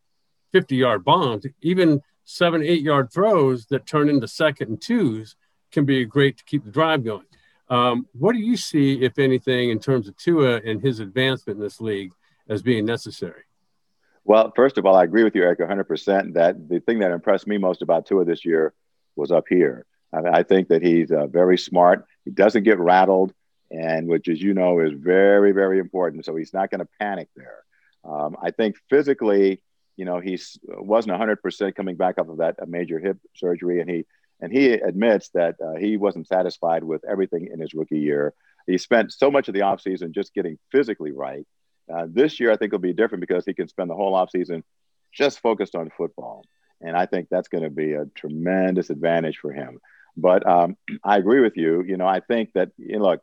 50 0.54 0.76
yard 0.76 1.04
bombs. 1.04 1.46
Even 1.62 2.02
seven, 2.28 2.62
eight 2.62 2.82
yard 2.82 3.12
throws 3.12 3.68
that 3.68 3.86
turn 3.88 4.10
into 4.10 4.28
second 4.28 4.68
and 4.68 4.82
twos 4.82 5.38
can 5.72 5.86
be 5.86 6.04
great 6.04 6.38
to 6.38 6.44
keep 6.44 6.66
the 6.66 6.72
drive 6.72 7.04
going. 7.04 7.26
Um, 7.70 8.06
what 8.14 8.34
do 8.34 8.40
you 8.40 8.58
see, 8.58 9.02
if 9.02 9.18
anything, 9.18 9.70
in 9.70 9.80
terms 9.80 10.08
of 10.08 10.18
Tua 10.18 10.58
and 10.58 10.82
his 10.82 11.00
advancement 11.00 11.58
in 11.58 11.64
this 11.64 11.80
league 11.80 12.12
as 12.50 12.62
being 12.62 12.86
necessary? 12.86 13.44
Well, 14.26 14.52
first 14.56 14.78
of 14.78 14.86
all, 14.86 14.96
I 14.96 15.06
agree 15.06 15.24
with 15.24 15.36
you, 15.36 15.44
Eric, 15.44 15.60
100% 15.60 16.34
that 16.34 16.68
the 16.68 16.82
thing 16.82 17.00
that 17.00 17.12
impressed 17.12 17.48
me 17.48 17.58
most 17.58 17.82
about 17.82 18.06
Tua 18.06 18.26
this 18.26 18.44
year 18.44 18.74
was 19.16 19.32
up 19.32 19.46
here. 19.50 19.86
I, 20.14 20.22
mean, 20.22 20.34
I 20.34 20.44
think 20.44 20.68
that 20.68 20.82
he's 20.82 21.12
uh, 21.12 21.28
very 21.28 21.58
smart. 21.58 22.06
He 22.26 22.32
doesn't 22.32 22.64
get 22.64 22.78
rattled, 22.78 23.34
and 23.72 24.08
which, 24.08 24.28
as 24.28 24.42
you 24.42 24.54
know, 24.54 24.80
is 24.80 24.92
very, 24.94 25.54
very 25.54 25.80
important. 25.80 26.26
So 26.26 26.36
he's 26.36 26.54
not 26.54 26.72
going 26.72 26.80
to 26.80 26.90
panic 27.00 27.30
there. 27.38 27.64
Um, 28.04 28.36
I 28.42 28.52
think 28.52 28.78
physically, 28.90 29.62
you 29.98 30.06
know, 30.06 30.20
he 30.20 30.40
wasn't 30.64 31.20
100% 31.20 31.76
coming 31.76 31.98
back 31.98 32.20
off 32.20 32.30
of 32.30 32.38
that 32.38 32.56
major 32.68 33.00
hip 33.00 33.18
surgery, 33.36 33.82
and 33.82 33.90
he 33.90 34.06
and 34.40 34.54
he 34.54 34.74
admits 34.74 35.30
that 35.30 35.56
uh, 35.60 35.80
he 35.80 35.98
wasn't 35.98 36.28
satisfied 36.28 36.84
with 36.84 37.02
everything 37.10 37.50
in 37.52 37.60
his 37.60 37.74
rookie 37.74 38.00
year. 38.00 38.36
He 38.68 38.78
spent 38.78 39.12
so 39.12 39.32
much 39.32 39.48
of 39.48 39.56
the 39.56 39.62
offseason 39.62 40.14
just 40.14 40.36
getting 40.36 40.60
physically 40.72 41.12
right. 41.12 41.46
Uh, 41.92 42.06
this 42.08 42.40
year, 42.40 42.52
I 42.52 42.58
think 42.58 42.72
will 42.72 42.80
be 42.80 42.94
different 42.94 43.22
because 43.22 43.46
he 43.46 43.56
can 43.56 43.68
spend 43.68 43.90
the 43.90 43.96
whole 43.96 44.14
offseason 44.14 44.62
just 45.12 45.40
focused 45.40 45.76
on 45.76 45.90
football, 45.98 46.46
and 46.80 46.96
I 46.96 47.08
think 47.08 47.28
that's 47.30 47.48
going 47.48 47.64
to 47.64 47.72
be 47.72 47.94
a 47.94 48.06
tremendous 48.14 48.92
advantage 48.92 49.40
for 49.40 49.52
him. 49.52 49.80
But 50.16 50.48
um, 50.48 50.78
I 51.04 51.18
agree 51.18 51.42
with 51.42 51.58
you. 51.58 51.84
You 51.84 51.98
know, 51.98 52.08
I 52.08 52.20
think 52.20 52.54
that 52.54 52.70
you 52.78 53.00
know, 53.00 53.06
look, 53.06 53.22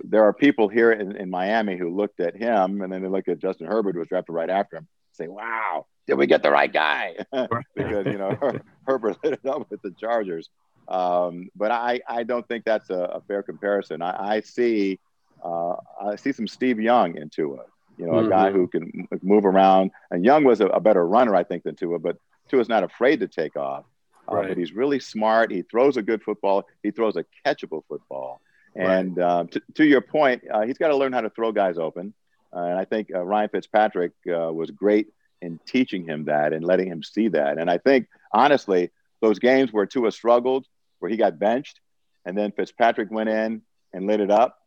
there 0.00 0.24
are 0.24 0.32
people 0.32 0.68
here 0.68 0.90
in, 0.90 1.14
in 1.16 1.30
Miami 1.30 1.76
who 1.76 1.94
looked 1.94 2.18
at 2.18 2.36
him, 2.36 2.82
and 2.82 2.92
then 2.92 3.02
they 3.02 3.08
look 3.08 3.28
at 3.28 3.38
Justin 3.38 3.68
Herbert, 3.68 3.94
who 3.94 4.00
was 4.00 4.08
drafted 4.08 4.34
right 4.34 4.50
after 4.50 4.78
him, 4.78 4.88
say, 5.18 5.28
"Wow, 5.28 5.86
did 6.08 6.14
we 6.14 6.26
get 6.26 6.42
the 6.42 6.50
right 6.50 6.72
guy? 6.72 7.16
because 7.74 8.06
you 8.06 8.18
know 8.18 8.36
Herbert 8.86 9.18
lit 9.24 9.34
it 9.34 9.46
up 9.46 9.70
with 9.70 9.82
the 9.82 9.90
Chargers. 9.92 10.48
Um, 10.88 11.50
but 11.54 11.70
I, 11.70 12.00
I 12.08 12.22
don't 12.22 12.48
think 12.48 12.64
that's 12.64 12.88
a, 12.88 12.98
a 12.98 13.20
fair 13.20 13.42
comparison. 13.42 14.00
I, 14.00 14.36
I 14.36 14.40
see 14.40 14.98
uh, 15.44 15.76
I 16.00 16.16
see 16.16 16.32
some 16.32 16.48
Steve 16.48 16.80
Young 16.80 17.16
in 17.16 17.28
Tua. 17.28 17.64
You 17.98 18.06
know, 18.06 18.12
mm-hmm. 18.12 18.26
a 18.26 18.30
guy 18.30 18.50
who 18.50 18.68
can 18.68 19.08
move 19.22 19.44
around. 19.44 19.90
And 20.10 20.24
Young 20.24 20.44
was 20.44 20.60
a, 20.60 20.66
a, 20.68 20.80
better 20.80 21.06
runner, 21.06 21.34
I 21.34 21.42
think, 21.42 21.64
than 21.64 21.74
Tua. 21.74 21.98
But 21.98 22.16
Tua's 22.48 22.68
not 22.68 22.84
afraid 22.84 23.18
to 23.20 23.28
take 23.28 23.56
off. 23.56 23.84
Uh, 24.30 24.36
right. 24.36 24.48
But 24.48 24.56
he's 24.56 24.72
really 24.72 25.00
smart. 25.00 25.50
He 25.50 25.62
throws 25.62 25.96
a 25.96 26.02
good 26.02 26.22
football. 26.22 26.64
He 26.84 26.92
throws 26.92 27.16
a 27.16 27.24
catchable 27.44 27.82
football. 27.88 28.40
And 28.76 29.16
right. 29.16 29.26
uh, 29.26 29.44
to, 29.50 29.62
to, 29.74 29.84
your 29.84 30.00
point, 30.00 30.44
uh, 30.48 30.62
he's 30.62 30.78
got 30.78 30.88
to 30.88 30.96
learn 30.96 31.12
how 31.12 31.22
to 31.22 31.30
throw 31.30 31.50
guys 31.50 31.76
open. 31.76 32.14
Uh, 32.54 32.60
and 32.60 32.78
I 32.78 32.84
think 32.84 33.08
uh, 33.14 33.22
Ryan 33.22 33.48
Fitzpatrick 33.50 34.12
was 34.24 34.70
great 34.70 35.08
in 35.40 35.60
teaching 35.66 36.04
him 36.04 36.24
that 36.24 36.52
and 36.52 36.64
letting 36.64 36.88
him 36.88 37.02
see 37.02 37.28
that. 37.28 37.58
And 37.58 37.70
I 37.70 37.78
think 37.78 38.08
honestly, 38.32 38.90
those 39.20 39.38
games 39.38 39.72
where 39.72 39.86
Tua 39.86 40.12
struggled, 40.12 40.66
where 40.98 41.10
he 41.10 41.16
got 41.16 41.38
benched, 41.38 41.80
and 42.24 42.36
then 42.36 42.52
Fitzpatrick 42.52 43.10
went 43.10 43.28
in 43.28 43.62
and 43.92 44.06
lit 44.06 44.20
it 44.20 44.30
up. 44.30 44.58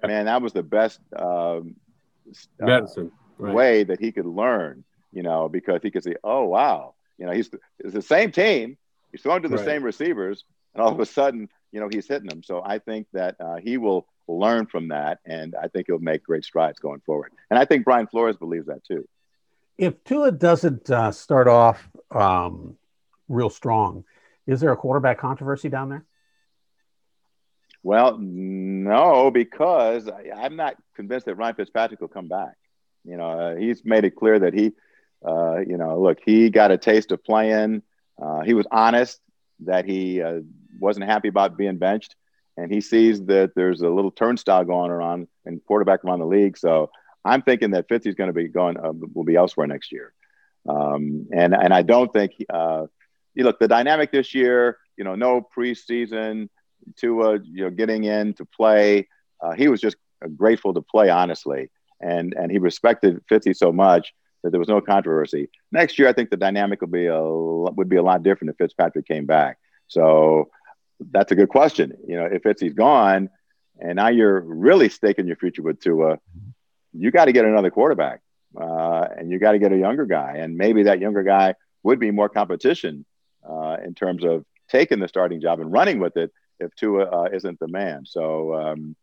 Yeah. 0.00 0.08
Man, 0.08 0.26
that 0.26 0.42
was 0.42 0.52
the 0.52 0.62
best 0.62 1.00
um, 1.16 1.76
uh, 2.60 2.66
medicine 2.66 3.12
right. 3.38 3.54
way 3.54 3.84
that 3.84 4.00
he 4.00 4.12
could 4.12 4.26
learn. 4.26 4.84
You 5.12 5.24
know, 5.24 5.48
because 5.48 5.80
he 5.82 5.90
could 5.90 6.04
say, 6.04 6.14
"Oh 6.22 6.44
wow, 6.44 6.94
you 7.18 7.26
know, 7.26 7.32
he's 7.32 7.50
it's 7.80 7.94
the 7.94 8.02
same 8.02 8.30
team. 8.30 8.78
He's 9.10 9.22
throwing 9.22 9.42
to 9.42 9.48
the 9.48 9.56
right. 9.56 9.64
same 9.64 9.82
receivers, 9.82 10.44
and 10.72 10.80
all 10.80 10.92
of 10.92 11.00
a 11.00 11.06
sudden, 11.06 11.48
you 11.72 11.80
know, 11.80 11.88
he's 11.90 12.06
hitting 12.06 12.28
them." 12.28 12.44
So 12.44 12.62
I 12.64 12.78
think 12.78 13.08
that 13.12 13.34
uh, 13.40 13.56
he 13.56 13.76
will 13.76 14.06
learn 14.38 14.66
from 14.66 14.88
that, 14.88 15.18
and 15.24 15.54
I 15.54 15.68
think 15.68 15.86
he'll 15.86 15.98
make 15.98 16.24
great 16.24 16.44
strides 16.44 16.78
going 16.78 17.00
forward. 17.00 17.32
And 17.50 17.58
I 17.58 17.64
think 17.64 17.84
Brian 17.84 18.06
Flores 18.06 18.36
believes 18.36 18.66
that 18.66 18.84
too 18.84 19.06
if 19.80 20.04
Tua 20.04 20.30
doesn't 20.30 20.90
uh, 20.90 21.10
start 21.10 21.48
off 21.48 21.88
um, 22.10 22.76
real 23.28 23.48
strong, 23.48 24.04
is 24.46 24.60
there 24.60 24.72
a 24.72 24.76
quarterback 24.76 25.18
controversy 25.18 25.70
down 25.70 25.88
there? 25.88 26.04
Well, 27.82 28.18
no, 28.18 29.30
because 29.30 30.06
I, 30.06 30.44
am 30.44 30.56
not 30.56 30.76
convinced 30.94 31.24
that 31.26 31.36
Ryan 31.36 31.54
Fitzpatrick 31.54 31.98
will 31.98 32.08
come 32.08 32.28
back. 32.28 32.56
You 33.04 33.16
know, 33.16 33.30
uh, 33.30 33.56
he's 33.56 33.82
made 33.82 34.04
it 34.04 34.16
clear 34.16 34.38
that 34.40 34.52
he, 34.52 34.72
uh, 35.26 35.60
you 35.60 35.78
know, 35.78 35.98
look, 35.98 36.18
he 36.22 36.50
got 36.50 36.70
a 36.70 36.76
taste 36.76 37.10
of 37.10 37.24
playing. 37.24 37.82
Uh, 38.20 38.42
he 38.42 38.52
was 38.52 38.66
honest 38.70 39.18
that 39.60 39.86
he 39.86 40.20
uh, 40.20 40.40
wasn't 40.78 41.06
happy 41.06 41.28
about 41.28 41.56
being 41.56 41.78
benched, 41.78 42.16
and 42.60 42.70
he 42.70 42.80
sees 42.80 43.24
that 43.24 43.52
there's 43.56 43.80
a 43.80 43.88
little 43.88 44.10
turnstile 44.10 44.64
going 44.64 44.90
around 44.90 45.28
and 45.46 45.64
quarterback 45.64 46.04
around 46.04 46.18
the 46.18 46.26
league. 46.26 46.58
So 46.58 46.90
I'm 47.24 47.42
thinking 47.42 47.70
that 47.70 47.88
Fitzy's 47.88 48.14
going 48.14 48.28
to 48.28 48.34
be 48.34 48.48
going 48.48 48.76
uh, 48.76 48.92
will 49.14 49.24
be 49.24 49.36
elsewhere 49.36 49.66
next 49.66 49.92
year, 49.92 50.12
um, 50.68 51.26
and 51.32 51.54
and 51.54 51.72
I 51.72 51.82
don't 51.82 52.12
think 52.12 52.32
uh, 52.52 52.86
you 53.34 53.44
look 53.44 53.58
the 53.58 53.68
dynamic 53.68 54.12
this 54.12 54.34
year. 54.34 54.78
You 54.96 55.04
know, 55.04 55.14
no 55.14 55.46
preseason 55.56 56.48
to 56.96 57.22
uh, 57.22 57.38
you 57.42 57.64
know 57.64 57.70
getting 57.70 58.04
in 58.04 58.34
to 58.34 58.44
play. 58.44 59.08
Uh, 59.40 59.52
he 59.52 59.68
was 59.68 59.80
just 59.80 59.96
grateful 60.36 60.74
to 60.74 60.82
play 60.82 61.08
honestly, 61.08 61.70
and 62.00 62.34
and 62.34 62.50
he 62.50 62.58
respected 62.58 63.20
Fitzy 63.30 63.56
so 63.56 63.72
much 63.72 64.12
that 64.42 64.50
there 64.50 64.60
was 64.60 64.68
no 64.68 64.80
controversy. 64.80 65.50
Next 65.72 65.98
year, 65.98 66.08
I 66.08 66.12
think 66.12 66.30
the 66.30 66.36
dynamic 66.36 66.80
will 66.80 66.88
be 66.88 67.06
a 67.06 67.22
would 67.22 67.88
be 67.88 67.96
a 67.96 68.02
lot 68.02 68.22
different 68.22 68.50
if 68.50 68.56
Fitzpatrick 68.56 69.06
came 69.06 69.26
back. 69.26 69.58
So 69.88 70.48
that's 71.10 71.32
a 71.32 71.34
good 71.34 71.48
question. 71.48 71.96
You 72.06 72.16
know, 72.16 72.26
if 72.26 72.42
Fitzy's 72.42 72.74
gone, 72.74 73.30
and 73.80 73.96
now 73.96 74.08
you're 74.08 74.40
really 74.40 74.88
staking 74.88 75.26
your 75.26 75.36
future 75.36 75.62
with 75.62 75.80
Tua, 75.80 76.18
you 76.92 77.10
got 77.10 77.26
to 77.26 77.32
get 77.32 77.44
another 77.44 77.70
quarterback, 77.70 78.20
uh, 78.60 79.06
and 79.16 79.30
you 79.30 79.38
got 79.38 79.52
to 79.52 79.58
get 79.58 79.72
a 79.72 79.78
younger 79.78 80.06
guy, 80.06 80.36
and 80.36 80.56
maybe 80.56 80.84
that 80.84 81.00
younger 81.00 81.22
guy 81.22 81.54
would 81.82 81.98
be 81.98 82.10
more 82.10 82.28
competition 82.28 83.04
uh, 83.48 83.76
in 83.84 83.94
terms 83.94 84.24
of 84.24 84.44
taking 84.68 85.00
the 85.00 85.08
starting 85.08 85.40
job 85.40 85.60
and 85.60 85.72
running 85.72 85.98
with 85.98 86.16
it 86.16 86.30
if 86.58 86.74
Tua 86.74 87.04
uh, 87.04 87.28
isn't 87.32 87.58
the 87.58 87.68
man. 87.68 88.04
So 88.04 88.54
um, 88.54 88.96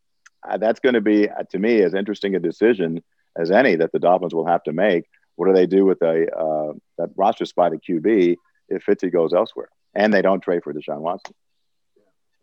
uh, 0.48 0.58
that's 0.58 0.80
going 0.80 0.94
to 0.94 1.02
be, 1.02 1.30
uh, 1.30 1.44
to 1.52 1.60
me, 1.60 1.82
as 1.82 1.94
interesting 1.94 2.36
a 2.36 2.40
decision 2.40 3.04
as 3.38 3.52
any 3.52 3.76
that 3.76 3.92
the 3.92 4.00
Dolphins 4.00 4.34
will 4.34 4.48
have 4.48 4.64
to 4.64 4.74
make. 4.74 5.06
What 5.36 5.48
do 5.48 5.54
they 5.54 5.68
do 5.68 5.86
with 5.86 6.02
a 6.02 6.36
uh, 6.36 6.74
that 6.98 7.10
roster 7.16 7.46
spot 7.46 7.74
at 7.74 7.84
QB 7.84 8.38
if 8.70 8.86
Fitzy 8.86 9.12
goes 9.12 9.34
elsewhere 9.34 9.70
and 9.94 10.14
they 10.14 10.22
don't 10.22 10.42
trade 10.42 10.64
for 10.64 10.74
Deshaun 10.74 11.00
Watson? 11.00 11.36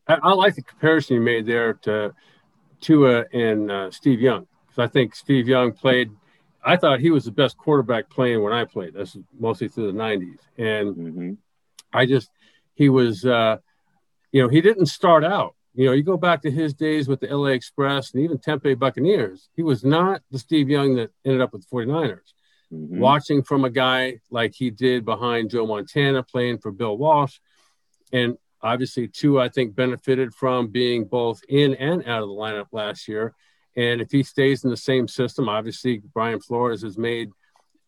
I, 0.07 0.15
I 0.23 0.33
like 0.33 0.55
the 0.55 0.63
comparison 0.63 1.17
you 1.17 1.23
made 1.23 1.47
there 1.47 1.75
to 1.83 2.15
Tua 2.81 3.25
and 3.33 3.71
uh, 3.71 3.91
Steve 3.91 4.21
Young 4.21 4.47
because 4.67 4.89
I 4.89 4.93
think 4.93 5.15
Steve 5.15 5.49
Young 5.49 5.73
played. 5.73 6.11
I 6.67 6.77
thought 6.77 7.01
he 7.01 7.11
was 7.11 7.25
the 7.25 7.31
best 7.31 7.59
quarterback 7.59 8.09
playing 8.09 8.43
when 8.43 8.53
I 8.53 8.65
played. 8.65 8.95
That's 8.95 9.17
mostly 9.39 9.69
through 9.69 9.93
the 9.93 9.99
'90s, 9.99 10.39
and 10.59 10.97
mm-hmm. 10.97 11.33
I 11.93 12.07
just 12.07 12.31
he 12.75 12.89
was, 12.89 13.25
uh, 13.25 13.59
you 14.33 14.43
know, 14.43 14.49
he 14.49 14.61
didn't 14.61 14.87
start 14.87 15.25
out. 15.25 15.55
You 15.75 15.87
know, 15.87 15.93
you 15.93 16.03
go 16.03 16.17
back 16.17 16.43
to 16.43 16.51
his 16.51 16.75
days 16.75 17.09
with 17.09 17.21
the 17.21 17.35
LA 17.35 17.49
Express 17.49 18.13
and 18.13 18.23
even 18.23 18.39
Tampa 18.39 18.77
Buccaneers. 18.77 19.49
He 19.57 19.63
was 19.63 19.85
not 19.85 20.23
the 20.31 20.39
Steve 20.39 20.69
Young 20.69 20.95
that 20.97 21.11
ended 21.25 21.41
up 21.41 21.53
with 21.53 21.69
the 21.69 21.77
49ers. 21.77 22.19
Mm-hmm. 22.73 22.99
Watching 22.99 23.43
from 23.43 23.65
a 23.65 23.71
guy 23.71 24.21
like 24.31 24.55
he 24.55 24.71
did 24.71 25.05
behind 25.05 25.51
Joe 25.51 25.67
Montana, 25.67 26.23
playing 26.23 26.59
for 26.59 26.71
Bill 26.71 26.97
Walsh, 26.97 27.39
and 28.13 28.37
obviously, 28.65 29.07
Tua, 29.07 29.45
I 29.45 29.49
think, 29.51 29.77
benefited 29.77 30.35
from 30.35 30.69
being 30.69 31.05
both 31.05 31.43
in 31.49 31.75
and 31.75 32.03
out 32.09 32.23
of 32.23 32.29
the 32.29 32.35
lineup 32.35 32.69
last 32.73 33.07
year. 33.07 33.35
And 33.77 34.01
if 34.01 34.11
he 34.11 34.23
stays 34.23 34.65
in 34.65 34.71
the 34.71 34.77
same 34.77 35.07
system, 35.07 35.49
obviously, 35.49 35.99
Brian 36.13 36.41
Flores 36.41 36.83
has 36.83 36.97
made, 36.97 37.31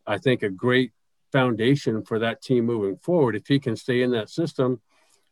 I 0.06 0.18
think, 0.18 0.42
a 0.42 0.50
great 0.50 0.92
foundation 1.32 2.04
for 2.04 2.18
that 2.18 2.42
team 2.42 2.66
moving 2.66 2.98
forward. 2.98 3.34
If 3.34 3.46
he 3.46 3.58
can 3.58 3.74
stay 3.74 4.02
in 4.02 4.10
that 4.12 4.28
system, 4.28 4.80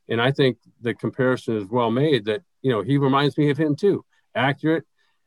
and 0.08 0.20
I 0.20 0.32
think 0.32 0.58
the 0.80 0.94
comparison 0.94 1.58
is 1.58 1.68
well 1.68 1.90
made 1.90 2.24
that, 2.24 2.42
you 2.62 2.70
know, 2.70 2.82
he 2.82 2.96
reminds 2.96 3.36
me 3.36 3.50
of 3.50 3.58
him 3.58 3.76
too. 3.76 4.04
Accurate, 4.34 4.84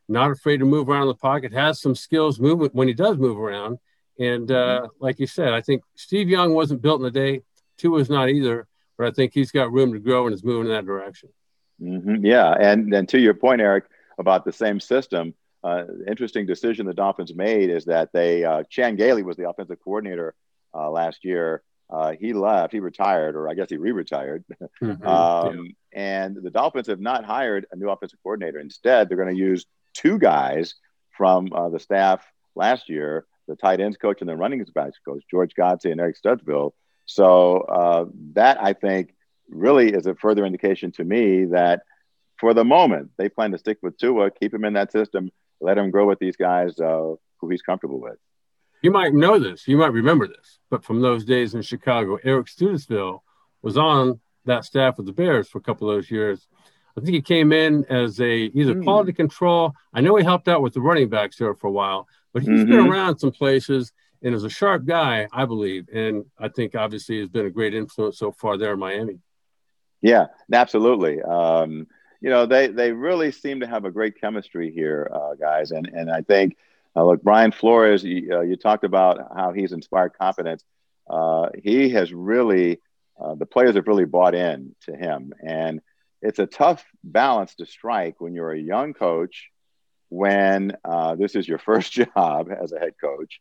not 0.08 0.32
afraid 0.32 0.58
to 0.58 0.66
move 0.66 0.90
around 0.90 1.08
the 1.08 1.16
pocket, 1.16 1.54
has 1.54 1.80
some 1.80 1.96
skills 1.96 2.40
movement 2.40 2.74
when 2.74 2.88
he 2.88 2.94
does 2.94 3.18
move 3.18 3.38
around. 3.38 3.78
And 4.20 4.50
uh, 4.52 4.82
mm-hmm. 4.82 4.88
like 5.00 5.20
you 5.20 5.28
said, 5.28 5.54
I 5.54 5.62
think 5.62 5.84
Steve 5.96 6.30
Young 6.30 6.54
wasn't 6.54 6.82
built 6.82 7.02
in 7.02 7.08
a 7.08 7.12
day. 7.12 7.42
Tua 7.78 8.00
is 8.00 8.10
not 8.10 8.30
either 8.30 8.68
but 8.98 9.08
I 9.08 9.12
think 9.12 9.34
he's 9.34 9.52
got 9.52 9.72
room 9.72 9.94
to 9.94 10.00
grow 10.00 10.26
and 10.26 10.34
is 10.34 10.44
moving 10.44 10.68
in 10.68 10.74
that 10.74 10.86
direction. 10.86 11.30
Mm-hmm. 11.82 12.26
Yeah, 12.26 12.54
and 12.54 12.94
and 12.94 13.08
to 13.10 13.20
your 13.20 13.34
point, 13.34 13.62
Eric, 13.62 13.86
about 14.18 14.46
the 14.46 14.52
same 14.52 14.80
system. 14.80 15.34
Uh, 15.64 15.84
interesting 16.08 16.46
decision 16.46 16.86
the 16.86 16.94
Dolphins 16.94 17.34
made 17.36 17.70
is 17.70 17.86
that 17.86 18.10
they 18.14 18.44
uh, 18.44 18.64
Chan 18.70 18.96
Gailey 18.96 19.24
was 19.24 19.38
the 19.38 19.50
offensive 19.50 19.78
coordinator 19.84 20.36
uh, 20.74 20.90
last 20.90 21.24
year. 21.24 21.64
Uh, 21.90 22.14
he 22.20 22.34
left, 22.34 22.74
he 22.74 22.80
retired, 22.80 23.36
or 23.36 23.50
I 23.50 23.54
guess 23.54 23.70
he 23.70 23.78
re-retired. 23.78 24.44
Mm-hmm. 24.84 25.08
um, 25.08 25.66
yeah. 25.66 25.72
And 26.00 26.36
the 26.36 26.52
Dolphins 26.52 26.86
have 26.88 27.00
not 27.00 27.26
hired 27.26 27.66
a 27.72 27.76
new 27.76 27.90
offensive 27.90 28.20
coordinator. 28.22 28.60
Instead, 28.60 29.10
they're 29.10 29.18
going 29.18 29.36
to 29.36 29.42
use 29.42 29.66
two 29.96 30.20
guys 30.20 30.76
from 31.18 31.52
uh, 31.52 31.70
the 31.70 31.80
staff 31.80 32.24
last 32.56 32.90
year, 32.90 33.26
the 33.48 33.56
tight 33.56 33.80
ends 33.80 33.98
coach 33.98 34.22
and 34.22 34.30
the 34.30 34.36
running 34.36 34.64
backs 34.76 35.00
coach, 35.04 35.24
George 35.32 35.54
Godsey 35.58 35.92
and 35.92 36.00
Eric 36.00 36.18
Studesville, 36.24 36.74
so 37.08 37.62
uh, 37.62 38.06
that 38.34 38.62
I 38.62 38.74
think 38.74 39.16
really 39.50 39.94
is 39.94 40.06
a 40.06 40.14
further 40.14 40.46
indication 40.46 40.92
to 40.92 41.04
me 41.04 41.46
that 41.46 41.82
for 42.38 42.54
the 42.54 42.66
moment 42.66 43.12
they 43.18 43.30
plan 43.30 43.52
to 43.52 43.58
stick 43.58 43.80
with 43.82 43.98
Tua, 43.98 44.30
keep 44.30 44.54
him 44.54 44.66
in 44.66 44.74
that 44.74 44.92
system, 44.92 45.32
let 45.62 45.78
him 45.78 45.90
grow 45.90 46.06
with 46.06 46.20
these 46.20 46.36
guys 46.36 46.80
uh, 46.80 47.14
who 47.40 47.50
he's 47.50 47.62
comfortable 47.62 48.00
with. 48.00 48.18
You 48.84 48.92
might 48.92 49.14
know 49.14 49.40
this, 49.40 49.68
you 49.68 49.78
might 49.78 49.94
remember 49.94 50.28
this, 50.28 50.60
but 50.70 50.84
from 50.84 51.02
those 51.02 51.26
days 51.26 51.56
in 51.56 51.62
Chicago, 51.62 52.20
Eric 52.24 52.48
Studesville 52.48 53.22
was 53.62 53.78
on 53.78 54.20
that 54.46 54.66
staff 54.66 54.98
with 54.98 55.08
the 55.08 55.14
Bears 55.14 55.50
for 55.50 55.58
a 55.58 55.62
couple 55.62 55.90
of 55.90 55.96
those 55.96 56.12
years. 56.12 56.46
I 56.98 57.02
think 57.02 57.14
he 57.14 57.22
came 57.22 57.54
in 57.54 57.86
as 57.86 58.20
a 58.20 58.34
either 58.34 58.76
mm. 58.76 58.84
quality 58.84 59.14
control. 59.14 59.74
I 59.94 60.02
know 60.02 60.16
he 60.16 60.24
helped 60.24 60.48
out 60.48 60.62
with 60.62 60.74
the 60.74 60.82
running 60.82 61.10
backs 61.10 61.38
there 61.38 61.54
for 61.54 61.68
a 61.68 61.72
while, 61.72 62.08
but 62.34 62.44
he's 62.44 62.52
mm-hmm. 62.52 62.70
been 62.70 62.88
around 62.88 63.20
some 63.20 63.32
places 63.32 63.94
and 64.22 64.34
is 64.34 64.44
a 64.44 64.50
sharp 64.50 64.86
guy, 64.86 65.28
I 65.32 65.46
believe. 65.46 65.88
And 65.94 66.26
I 66.38 66.50
think 66.50 66.76
obviously 66.76 67.20
has 67.20 67.30
been 67.30 67.46
a 67.46 67.52
great 67.52 67.74
influence 67.74 68.18
so 68.18 68.32
far 68.32 68.58
there 68.58 68.74
in 68.74 68.80
Miami. 68.80 69.20
Yeah, 70.02 70.28
absolutely. 70.52 71.22
Um, 71.22 71.88
you 72.22 72.30
know, 72.30 72.46
they 72.46 72.68
they 72.68 72.92
really 72.92 73.32
seem 73.32 73.60
to 73.60 73.68
have 73.68 73.86
a 73.86 73.92
great 73.92 74.20
chemistry 74.20 74.72
here, 74.72 75.10
uh, 75.14 75.36
guys. 75.36 75.72
And 75.72 75.88
and 75.88 76.10
I 76.10 76.22
think, 76.22 76.58
uh, 76.96 77.06
look, 77.06 77.22
Brian 77.22 77.52
Flores, 77.52 78.04
you, 78.04 78.30
uh, 78.34 78.42
you, 78.42 78.56
talked 78.56 78.84
about 78.84 79.20
how 79.36 79.52
he's 79.52 79.72
inspired 79.72 80.14
confidence. 80.20 80.64
Uh, 81.10 81.50
he 81.64 81.90
has 81.90 82.12
really, 82.12 82.80
uh, 83.20 83.36
the 83.36 83.46
players 83.46 83.76
have 83.76 83.88
really 83.88 84.06
bought 84.06 84.36
in 84.36 84.76
to 84.82 84.96
him, 84.96 85.32
and 85.46 85.82
it's 86.22 86.40
a 86.40 86.48
tough 86.48 86.84
balance 87.04 87.56
to 87.56 87.66
strike 87.66 88.20
when 88.20 88.34
you're 88.34 88.52
a 88.52 88.60
young 88.60 88.94
coach, 88.94 89.50
when 90.10 90.76
uh, 90.84 91.16
this 91.16 91.36
is 91.36 91.48
your 91.48 91.58
first 91.70 91.92
job 91.92 92.50
as 92.52 92.72
a 92.72 92.80
head 92.80 92.94
coach, 93.00 93.40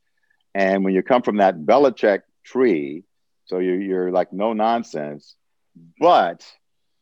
and 0.56 0.84
when 0.84 0.94
you 0.94 1.02
come 1.02 1.20
from 1.20 1.36
that 1.36 1.58
Belichick 1.58 2.22
tree, 2.42 3.04
so 3.44 3.58
you're, 3.58 3.78
you're 3.78 4.10
like 4.10 4.32
no 4.32 4.54
nonsense, 4.54 5.36
but 6.00 6.46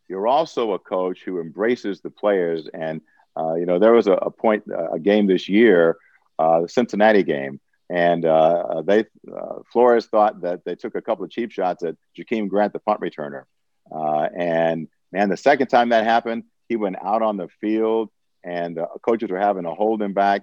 you're 0.08 0.26
also 0.26 0.72
a 0.72 0.78
coach 0.80 1.22
who 1.24 1.40
embraces 1.40 2.00
the 2.00 2.10
players. 2.10 2.68
And, 2.74 3.00
uh, 3.36 3.54
you 3.54 3.64
know, 3.64 3.78
there 3.78 3.92
was 3.92 4.08
a, 4.08 4.14
a 4.14 4.30
point, 4.32 4.64
a 4.92 4.98
game 4.98 5.28
this 5.28 5.48
year, 5.48 5.96
uh, 6.36 6.62
the 6.62 6.68
Cincinnati 6.68 7.22
game, 7.22 7.60
and 7.88 8.24
uh, 8.24 8.82
they 8.84 9.04
uh, 9.32 9.60
Flores 9.72 10.06
thought 10.06 10.40
that 10.40 10.64
they 10.64 10.74
took 10.74 10.96
a 10.96 11.00
couple 11.00 11.24
of 11.24 11.30
cheap 11.30 11.52
shots 11.52 11.84
at 11.84 11.94
Jakeem 12.18 12.48
Grant, 12.48 12.72
the 12.72 12.80
punt 12.80 13.00
returner. 13.00 13.44
Uh, 13.88 14.26
and 14.36 14.88
man, 15.12 15.28
the 15.28 15.36
second 15.36 15.68
time 15.68 15.90
that 15.90 16.02
happened, 16.02 16.42
he 16.68 16.74
went 16.74 16.96
out 17.00 17.22
on 17.22 17.36
the 17.36 17.46
field, 17.60 18.10
and 18.42 18.80
uh, 18.80 18.88
coaches 19.00 19.30
were 19.30 19.38
having 19.38 19.62
to 19.62 19.74
hold 19.74 20.02
him 20.02 20.12
back. 20.12 20.42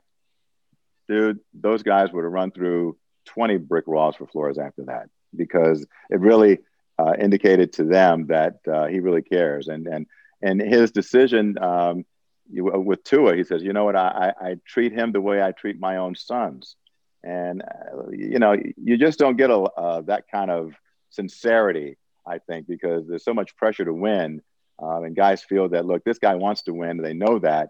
Dude, 1.12 1.42
those 1.54 1.84
guys 1.84 2.14
would 2.14 2.24
have 2.24 2.32
run 2.32 2.52
through 2.52 2.98
20 3.26 3.58
brick 3.58 3.86
walls 3.86 4.16
for 4.16 4.28
Flores 4.28 4.58
after 4.58 4.86
that 4.86 5.10
because 5.36 5.86
it 6.10 6.22
really 6.22 6.60
uh, 6.98 7.16
indicated 7.20 7.74
to 7.74 7.84
them 7.84 8.28
that 8.28 8.60
uh, 8.66 8.88
he 8.88 9.02
really 9.02 9.22
cares. 9.22 9.68
And 9.68 9.88
and 9.88 10.08
and 10.42 10.62
his 10.62 10.92
decision 10.92 11.58
um, 11.62 12.06
with 12.50 13.04
Tua, 13.04 13.36
he 13.36 13.44
says, 13.44 13.62
you 13.62 13.74
know 13.74 13.84
what, 13.84 13.98
I, 13.98 14.34
I, 14.40 14.56
treat 14.66 14.94
him 14.94 15.12
the 15.12 15.20
way 15.20 15.44
I 15.44 15.52
treat 15.52 15.80
my 15.80 15.98
own 15.98 16.16
sons. 16.16 16.78
And 17.24 17.62
uh, 17.62 18.10
you 18.12 18.40
know, 18.40 18.56
you 18.78 18.98
just 18.98 19.20
don't 19.20 19.36
get 19.36 19.50
a 19.50 19.58
uh, 19.58 20.02
that 20.04 20.30
kind 20.32 20.50
of 20.50 20.72
sincerity, 21.10 21.98
I 22.26 22.38
think, 22.38 22.68
because 22.68 23.06
there's 23.06 23.26
so 23.26 23.34
much 23.34 23.58
pressure 23.58 23.84
to 23.84 23.94
win, 23.94 24.42
um, 24.82 25.04
and 25.04 25.14
guys 25.14 25.44
feel 25.44 25.68
that 25.70 25.86
look, 25.86 26.06
this 26.06 26.20
guy 26.20 26.36
wants 26.36 26.62
to 26.64 26.74
win. 26.74 27.02
They 27.02 27.14
know 27.14 27.40
that, 27.40 27.66
uh, 27.66 27.68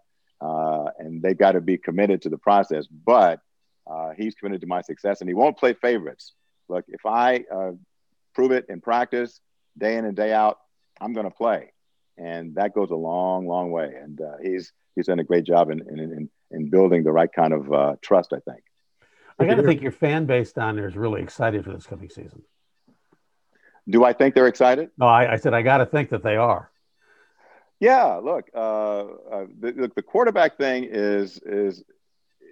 and 0.99 1.21
they 1.21 1.34
got 1.34 1.54
to 1.54 1.62
be 1.62 1.77
committed 1.77 2.21
to 2.23 2.30
the 2.30 2.38
process. 2.38 2.88
But 2.88 3.39
uh, 3.88 4.12
he's 4.17 4.36
committed 4.36 4.62
to 4.62 4.67
my 4.67 4.82
success, 4.82 5.21
and 5.21 5.30
he 5.30 5.34
won't 5.34 5.58
play 5.58 5.73
favorites. 5.73 6.34
Look, 6.69 6.86
if 6.88 7.06
I 7.06 7.43
uh, 7.54 7.71
prove 8.34 8.51
it 8.51 8.65
in 8.69 8.82
practice, 8.82 9.39
day 9.77 9.97
in 9.97 10.06
and 10.06 10.15
day 10.15 10.34
out, 10.34 10.58
I'm 10.99 11.13
going 11.13 11.25
to 11.25 11.36
play, 11.36 11.73
and 12.17 12.56
that 12.56 12.73
goes 12.73 12.91
a 12.91 12.95
long, 12.95 13.47
long 13.47 13.71
way. 13.71 13.93
And 14.01 14.19
uh, 14.21 14.38
he's 14.41 14.71
he's 14.95 15.08
done 15.08 15.19
a 15.19 15.23
great 15.23 15.43
job 15.43 15.69
in 15.69 15.82
in, 15.82 15.99
in, 15.99 16.30
in 16.51 16.69
building 16.69 17.04
the 17.04 17.12
right 17.12 17.32
kind 17.32 17.54
of 17.54 17.73
uh, 17.73 17.95
trust. 18.01 18.34
I 18.34 18.39
think. 18.39 18.63
I 19.39 19.45
got 19.45 19.56
to 19.56 19.63
think 19.63 19.82
your 19.82 19.91
fan 19.91 20.25
base 20.25 20.51
down 20.51 20.75
there 20.75 20.88
is 20.88 20.95
really 20.95 21.21
excited 21.21 21.63
for 21.63 21.71
this 21.71 21.88
coming 21.88 22.10
season. 22.10 22.43
Do 23.89 24.04
I 24.04 24.13
think 24.13 24.36
they're 24.36 24.47
excited? 24.47 24.91
No, 24.97 25.08
I, 25.08 25.34
I 25.34 25.36
said 25.38 25.56
I 25.56 25.63
got 25.63 25.77
to 25.77 25.88
think 25.88 26.10
that 26.10 26.21
they 26.21 26.36
are. 26.36 26.70
Yeah, 27.82 28.22
look, 28.24 28.46
uh, 28.54 28.60
uh, 28.60 29.46
the, 29.60 29.91
the 29.96 30.04
quarterback 30.04 30.56
thing 30.56 30.88
is 30.88 31.39
is 31.44 31.84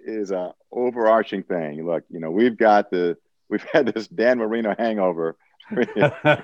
is 0.04 0.32
a 0.32 0.52
overarching 0.72 1.44
thing. 1.44 1.86
Look, 1.86 2.02
you 2.10 2.18
know, 2.18 2.32
we've 2.32 2.56
got 2.56 2.90
the 2.90 3.16
we've 3.48 3.64
had 3.72 3.86
this 3.86 4.08
Dan 4.08 4.38
Marino 4.38 4.74
hangover 4.76 5.36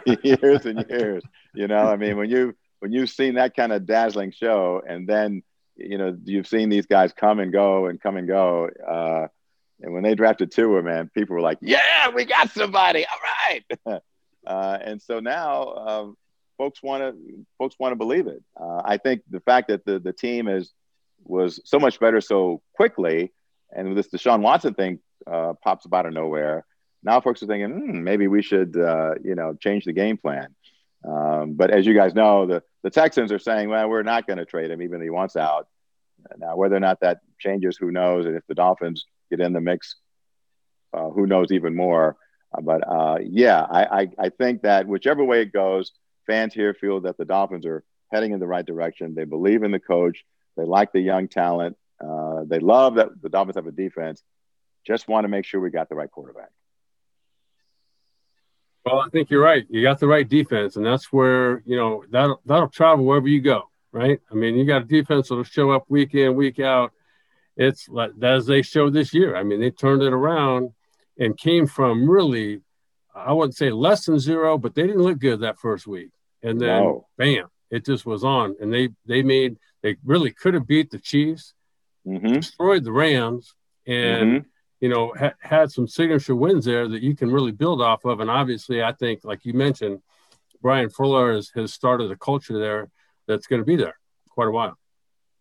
years 0.07 0.66
and 0.66 0.87
years. 0.88 1.25
You 1.53 1.66
know, 1.66 1.88
I 1.88 1.96
mean, 1.96 2.16
when 2.16 2.31
you 2.31 2.55
when 2.79 2.92
you've 2.92 3.11
seen 3.11 3.35
that 3.35 3.57
kind 3.57 3.72
of 3.72 3.87
dazzling 3.87 4.31
show, 4.31 4.81
and 4.87 5.09
then 5.09 5.42
you 5.75 5.99
know 5.99 6.16
you've 6.25 6.46
seen 6.46 6.68
these 6.68 6.87
guys 6.87 7.12
come 7.12 7.40
and 7.40 7.53
go 7.53 7.87
and 7.87 8.01
come 8.01 8.16
and 8.16 8.29
go. 8.29 8.70
Uh, 8.88 9.27
and 9.81 9.92
when 9.92 10.05
they 10.05 10.14
drafted 10.14 10.53
Tua, 10.53 10.83
man, 10.83 11.11
people 11.12 11.35
were 11.35 11.42
like, 11.42 11.59
"Yeah, 11.61 12.11
we 12.14 12.25
got 12.25 12.53
somebody. 12.53 13.05
All 13.05 13.20
right." 13.51 14.01
uh, 14.46 14.79
and 14.81 15.03
so 15.03 15.18
now, 15.18 15.62
uh, 15.64 16.07
folks 16.59 16.83
want 16.83 17.03
to 17.03 17.45
folks 17.59 17.77
want 17.79 17.92
to 17.92 17.97
believe 17.97 18.27
it. 18.27 18.42
Uh, 18.59 18.83
I 18.85 18.97
think 18.97 19.23
the 19.31 19.40
fact 19.40 19.69
that 19.69 19.85
the 19.85 19.99
the 19.99 20.12
team 20.12 20.49
is 20.49 20.73
was 21.25 21.61
so 21.64 21.79
much 21.79 21.99
better 21.99 22.21
so 22.21 22.62
quickly 22.75 23.33
and 23.73 23.97
this 23.97 24.09
Deshaun 24.09 24.40
Watson 24.40 24.75
thing 24.75 25.01
uh, 25.31 25.55
pops 25.62 25.87
up 25.87 25.95
out 25.95 26.07
of 26.07 26.12
nowhere. 26.12 26.64
now 27.03 27.21
folks 27.21 27.42
are 27.42 27.47
thinking 27.47 27.71
hmm, 27.71 28.05
maybe 28.05 28.29
we 28.29 28.42
should 28.42 28.77
uh, 28.77 29.14
you 29.23 29.35
know 29.35 29.55
change 29.55 29.85
the 29.85 29.92
game 29.92 30.16
plan. 30.16 30.55
Um, 31.07 31.55
but 31.55 31.71
as 31.71 31.87
you 31.87 31.95
guys 31.95 32.14
know, 32.14 32.47
the 32.47 32.62
the 32.83 32.90
Texans 32.90 33.33
are 33.33 33.38
saying, 33.38 33.69
well, 33.69 33.88
we're 33.88 34.03
not 34.03 34.27
going 34.27 34.38
to 34.38 34.45
trade 34.45 34.71
him 34.71 34.83
even 34.83 35.01
if 35.01 35.05
he 35.05 35.11
wants 35.11 35.37
out. 35.37 35.69
Now, 36.38 36.57
whether 36.57 36.77
or 36.77 36.81
not 36.81 37.01
that 37.01 37.21
changes, 37.38 37.77
who 37.77 37.90
knows? 37.90 38.27
And 38.27 38.37
if 38.37 38.47
the 38.49 38.55
Dolphins 38.55 39.07
get 39.31 39.40
in 39.40 39.53
the 39.53 39.61
mix, 39.61 39.97
uh, 40.92 41.11
who 41.11 41.27
knows 41.27 41.53
even 41.53 41.75
more? 41.75 42.16
Uh, 42.57 42.61
but 42.62 42.83
uh, 42.88 43.19
yeah, 43.23 43.61
I, 43.61 43.85
I, 43.85 44.09
I 44.19 44.29
think 44.31 44.62
that 44.62 44.87
whichever 44.87 45.25
way 45.25 45.42
it 45.42 45.53
goes, 45.53 45.92
fans 46.26 46.54
here 46.54 46.74
feel 46.74 47.00
that 47.02 47.16
the 47.16 47.24
Dolphins 47.24 47.66
are 47.66 47.84
heading 48.12 48.32
in 48.32 48.40
the 48.40 48.46
right 48.46 48.64
direction. 48.64 49.14
They 49.14 49.24
believe 49.24 49.62
in 49.62 49.70
the 49.70 49.80
coach. 49.80 50.24
They 50.56 50.64
like 50.64 50.92
the 50.92 51.00
young 51.00 51.28
talent. 51.28 51.76
Uh, 52.02 52.44
they 52.46 52.58
love 52.58 52.96
that 52.96 53.20
the 53.22 53.28
Dolphins 53.28 53.56
have 53.56 53.66
a 53.66 53.72
defense. 53.72 54.22
Just 54.86 55.08
want 55.08 55.24
to 55.24 55.28
make 55.28 55.44
sure 55.44 55.60
we 55.60 55.70
got 55.70 55.88
the 55.88 55.94
right 55.94 56.10
quarterback. 56.10 56.50
Well, 58.84 59.00
I 59.00 59.08
think 59.08 59.30
you're 59.30 59.42
right. 59.42 59.66
You 59.68 59.82
got 59.82 59.98
the 59.98 60.06
right 60.06 60.28
defense, 60.28 60.76
and 60.76 60.86
that's 60.86 61.12
where 61.12 61.62
you 61.66 61.76
know 61.76 62.04
that'll 62.08 62.40
that'll 62.46 62.68
travel 62.68 63.04
wherever 63.04 63.26
you 63.26 63.40
go, 63.40 63.68
right? 63.90 64.20
I 64.30 64.34
mean, 64.34 64.54
you 64.54 64.64
got 64.64 64.82
a 64.82 64.84
defense 64.84 65.28
that'll 65.28 65.42
show 65.42 65.72
up 65.72 65.86
week 65.88 66.14
in, 66.14 66.36
week 66.36 66.60
out. 66.60 66.92
It's 67.56 67.88
like 67.88 68.12
as 68.22 68.46
they 68.46 68.62
showed 68.62 68.92
this 68.92 69.12
year. 69.12 69.34
I 69.34 69.42
mean, 69.42 69.60
they 69.60 69.70
turned 69.70 70.02
it 70.02 70.12
around 70.12 70.70
and 71.18 71.36
came 71.36 71.66
from 71.66 72.08
really, 72.08 72.60
I 73.14 73.32
wouldn't 73.32 73.56
say 73.56 73.70
less 73.70 74.04
than 74.04 74.20
zero, 74.20 74.58
but 74.58 74.74
they 74.74 74.86
didn't 74.86 75.02
look 75.02 75.18
good 75.18 75.40
that 75.40 75.58
first 75.58 75.86
week, 75.86 76.10
and 76.48 76.61
then 76.61 76.82
no. 76.82 77.06
bam, 77.18 77.46
it 77.70 77.85
just 77.85 78.06
was 78.06 78.24
on, 78.24 78.56
and 78.61 78.72
they 78.72 78.90
they 79.06 79.22
made 79.22 79.59
they 79.82 79.96
really 80.04 80.30
could 80.30 80.54
have 80.54 80.66
beat 80.66 80.90
the 80.90 80.98
Chiefs, 80.98 81.54
mm-hmm. 82.06 82.35
destroyed 82.35 82.85
the 82.85 82.92
Rams, 82.92 83.54
and. 83.87 84.30
Mm-hmm 84.30 84.48
you 84.80 84.90
know, 84.90 85.12
ha- 85.18 85.35
had 85.40 85.72
some 85.72 85.88
signature 85.88 86.37
wins 86.37 86.64
there 86.64 86.87
that 86.88 87.02
you 87.02 87.16
can 87.16 87.30
really 87.30 87.52
build 87.52 87.80
off 87.80 88.04
of. 88.04 88.20
And 88.20 88.30
obviously, 88.30 88.82
I 88.82 88.92
think, 88.92 89.24
like 89.24 89.44
you 89.44 89.54
mentioned, 89.54 90.02
Brian 90.61 90.90
Fuller 90.90 91.35
has, 91.35 91.50
has 91.54 91.72
started 91.72 92.11
a 92.11 92.16
culture 92.16 92.59
there 92.59 92.90
that's 93.26 93.46
going 93.46 93.61
to 93.61 93.66
be 93.66 93.76
there 93.76 93.96
quite 94.28 94.48
a 94.48 94.50
while. 94.50 94.78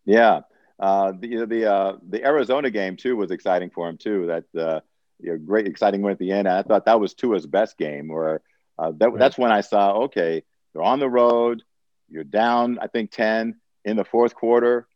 Yeah. 0.04 0.40
Uh, 0.78 1.12
the 1.18 1.46
the 1.46 1.72
uh, 1.72 1.96
the 2.06 2.22
Arizona 2.24 2.70
game 2.70 2.96
too 2.96 3.16
was 3.16 3.30
exciting 3.30 3.70
for 3.70 3.88
him 3.88 3.96
too. 3.96 4.26
That 4.26 4.60
uh, 4.60 4.80
you 5.18 5.32
know, 5.32 5.38
great 5.38 5.66
exciting 5.66 6.02
win 6.02 6.12
at 6.12 6.18
the 6.18 6.32
end. 6.32 6.46
I 6.46 6.62
thought 6.62 6.84
that 6.84 7.00
was 7.00 7.14
Tua's 7.14 7.46
best 7.46 7.78
game. 7.78 8.10
or 8.10 8.42
uh, 8.78 8.92
that, 8.96 9.10
right. 9.10 9.18
that's 9.18 9.38
when 9.38 9.52
I 9.52 9.62
saw 9.62 10.02
okay, 10.04 10.42
they're 10.76 10.84
on 10.84 11.00
the 11.00 11.08
road. 11.08 11.62
You're 12.08 12.24
down, 12.24 12.78
I 12.80 12.86
think 12.88 13.10
ten 13.10 13.56
in 13.84 13.96
the 13.96 14.04
fourth 14.04 14.34
quarter 14.34 14.86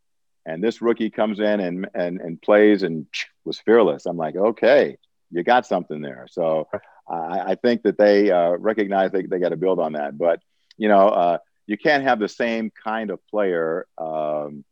and 0.47 0.63
this 0.63 0.81
rookie 0.83 1.11
comes 1.11 1.39
in 1.39 1.61
and 1.61 1.89
and 1.95 2.21
and 2.21 2.41
plays 2.41 2.83
and 2.83 3.07
was 3.45 3.59
fearless. 3.59 4.07
I'm 4.07 4.17
like, 4.17 4.37
okay, 4.37 4.97
you 5.31 5.43
got 5.43 5.67
something 5.67 6.01
there. 6.01 6.27
So 6.31 6.69
I, 7.09 7.53
I 7.53 7.55
think 7.57 7.83
that 7.83 7.99
they 7.99 8.31
uh, 8.31 8.51
recognize 8.53 9.11
they, 9.13 9.23
they 9.23 9.39
got 9.39 9.51
to 9.51 9.57
build 9.57 9.81
on 9.81 9.93
that. 9.95 10.17
But 10.17 10.41
you 10.77 10.89
know, 10.89 11.09
uh, 11.09 11.39
you 11.67 11.77
can't 11.77 12.05
have 12.05 12.19
the 12.19 12.29
same 12.29 12.71
kind 12.71 13.11
of 13.11 13.25
player. 13.29 13.87
Um, 13.99 14.65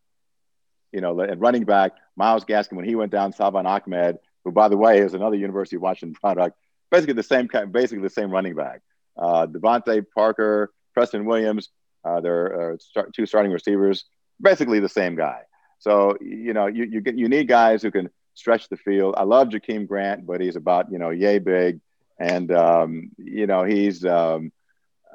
you 0.92 1.02
know, 1.02 1.20
and 1.20 1.40
running 1.40 1.64
back 1.64 1.92
Myles 2.16 2.44
Gaskin 2.44 2.72
when 2.72 2.86
he 2.86 2.94
went 2.94 3.12
down, 3.12 3.32
Salvon 3.32 3.66
Ahmed, 3.66 4.18
who 4.44 4.52
by 4.52 4.68
the 4.68 4.76
way 4.76 4.98
is 4.98 5.14
another 5.14 5.36
University 5.36 5.76
of 5.76 5.82
Washington 5.82 6.14
product, 6.14 6.56
basically 6.90 7.14
the 7.14 7.22
same 7.22 7.46
kind, 7.46 7.70
basically 7.70 8.02
the 8.02 8.10
same 8.10 8.30
running 8.30 8.54
back. 8.54 8.80
Uh, 9.16 9.46
DeVante 9.46 10.04
Parker, 10.14 10.72
Preston 10.98 11.26
Williams, 11.26 11.68
uh, 12.04 12.20
they're 12.20 12.72
uh, 12.72 12.76
start, 12.78 13.14
two 13.14 13.24
starting 13.24 13.52
receivers, 13.52 14.06
basically 14.40 14.80
the 14.80 14.88
same 14.88 15.14
guy. 15.14 15.42
So 15.78 16.16
you 16.20 16.52
know, 16.52 16.66
you 16.66 16.86
you 16.86 17.00
get 17.00 17.16
you 17.16 17.28
need 17.28 17.46
guys 17.46 17.82
who 17.82 17.92
can 17.92 18.10
stretch 18.34 18.68
the 18.68 18.76
field. 18.76 19.14
I 19.16 19.22
love 19.22 19.48
Jakeem 19.48 19.86
Grant, 19.86 20.26
but 20.26 20.40
he's 20.40 20.56
about 20.56 20.90
you 20.90 20.98
know 20.98 21.10
yay 21.10 21.38
big, 21.38 21.78
and 22.18 22.50
um, 22.50 23.12
you 23.16 23.46
know 23.46 23.62
he's 23.62 24.04
um, 24.04 24.50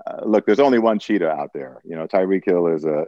uh, 0.07 0.21
look. 0.23 0.45
There's 0.45 0.61
only 0.61 0.79
one 0.79 0.99
cheetah 0.99 1.29
out 1.29 1.51
there. 1.53 1.81
You 1.83 1.97
know, 1.97 2.07
Tyreek 2.07 2.45
Hill 2.45 2.67
is 2.67 2.85
a 2.85 3.05